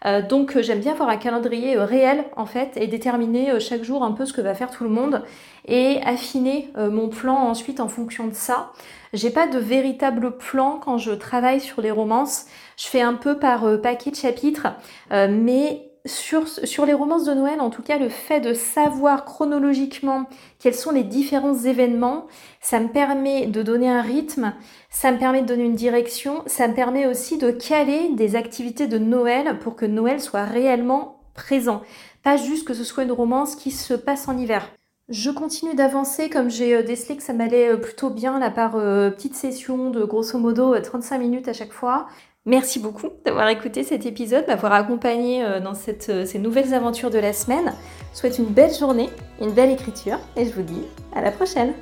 Euh, 0.05 0.21
donc 0.21 0.55
euh, 0.55 0.61
j'aime 0.61 0.79
bien 0.79 0.93
avoir 0.93 1.09
un 1.09 1.17
calendrier 1.17 1.75
euh, 1.75 1.83
réel 1.83 2.23
en 2.37 2.45
fait 2.45 2.77
et 2.77 2.87
déterminer 2.87 3.59
chaque 3.59 3.83
jour 3.83 4.03
un 4.03 4.13
peu 4.13 4.25
ce 4.25 4.31
que 4.31 4.39
va 4.39 4.53
faire 4.53 4.71
tout 4.71 4.85
le 4.85 4.89
monde 4.89 5.23
et 5.67 5.99
affiner 6.05 6.71
mon 6.77 7.09
plan 7.09 7.35
ensuite 7.35 7.79
en 7.79 7.89
fonction 7.89 8.25
de 8.27 8.33
ça. 8.33 8.71
J'ai 9.13 9.29
pas 9.29 9.45
de 9.45 9.59
véritable 9.59 10.37
plan 10.37 10.79
quand 10.83 10.97
je 10.97 11.11
travaille 11.11 11.59
sur 11.59 11.81
les 11.81 11.91
romances. 11.91 12.45
Je 12.77 12.87
fais 12.87 13.01
un 13.01 13.13
peu 13.13 13.37
par 13.37 13.79
paquet 13.81 14.09
de 14.09 14.15
chapitres, 14.15 14.67
mais 15.11 15.88
sur, 16.05 16.85
les 16.85 16.93
romances 16.93 17.25
de 17.25 17.33
Noël, 17.33 17.61
en 17.61 17.69
tout 17.69 17.81
cas, 17.81 17.97
le 17.97 18.09
fait 18.09 18.39
de 18.39 18.53
savoir 18.53 19.25
chronologiquement 19.25 20.25
quels 20.59 20.75
sont 20.75 20.91
les 20.91 21.03
différents 21.03 21.57
événements, 21.57 22.27
ça 22.61 22.79
me 22.79 22.87
permet 22.87 23.47
de 23.47 23.61
donner 23.61 23.89
un 23.89 24.01
rythme, 24.01 24.53
ça 24.89 25.11
me 25.11 25.17
permet 25.17 25.41
de 25.41 25.47
donner 25.47 25.65
une 25.65 25.75
direction, 25.75 26.43
ça 26.45 26.67
me 26.67 26.73
permet 26.73 27.05
aussi 27.05 27.37
de 27.37 27.51
caler 27.51 28.09
des 28.13 28.35
activités 28.35 28.87
de 28.87 28.97
Noël 28.97 29.59
pour 29.59 29.75
que 29.75 29.85
Noël 29.85 30.21
soit 30.21 30.45
réellement 30.45 31.21
présent. 31.33 31.81
Pas 32.23 32.37
juste 32.37 32.67
que 32.67 32.73
ce 32.73 32.83
soit 32.83 33.03
une 33.03 33.11
romance 33.11 33.55
qui 33.55 33.71
se 33.71 33.93
passe 33.93 34.27
en 34.27 34.37
hiver. 34.37 34.69
Je 35.09 35.31
continue 35.31 35.73
d'avancer 35.73 36.29
comme 36.29 36.51
j'ai 36.51 36.75
euh, 36.75 36.83
décelé 36.83 37.17
que 37.17 37.23
ça 37.23 37.33
m'allait 37.33 37.69
euh, 37.69 37.77
plutôt 37.77 38.11
bien 38.11 38.37
là 38.39 38.51
par 38.51 38.75
euh, 38.75 39.09
petite 39.09 39.33
session 39.33 39.89
de 39.89 40.03
grosso 40.03 40.37
modo 40.37 40.79
35 40.79 41.17
minutes 41.17 41.47
à 41.47 41.53
chaque 41.53 41.71
fois. 41.71 42.05
Merci 42.45 42.79
beaucoup 42.79 43.09
d'avoir 43.25 43.49
écouté 43.49 43.83
cet 43.83 44.05
épisode, 44.05 44.45
m'avoir 44.47 44.71
accompagné 44.73 45.43
euh, 45.43 45.59
dans 45.59 45.73
euh, 45.73 46.25
ces 46.25 46.39
nouvelles 46.39 46.73
aventures 46.73 47.11
de 47.11 47.19
la 47.19 47.33
semaine. 47.33 47.73
Je 48.13 48.17
souhaite 48.17 48.39
une 48.39 48.45
belle 48.45 48.73
journée, 48.73 49.09
une 49.41 49.51
belle 49.51 49.71
écriture 49.71 50.17
et 50.37 50.45
je 50.45 50.51
vous 50.51 50.63
dis 50.63 50.83
à 51.13 51.21
la 51.21 51.31
prochaine 51.31 51.73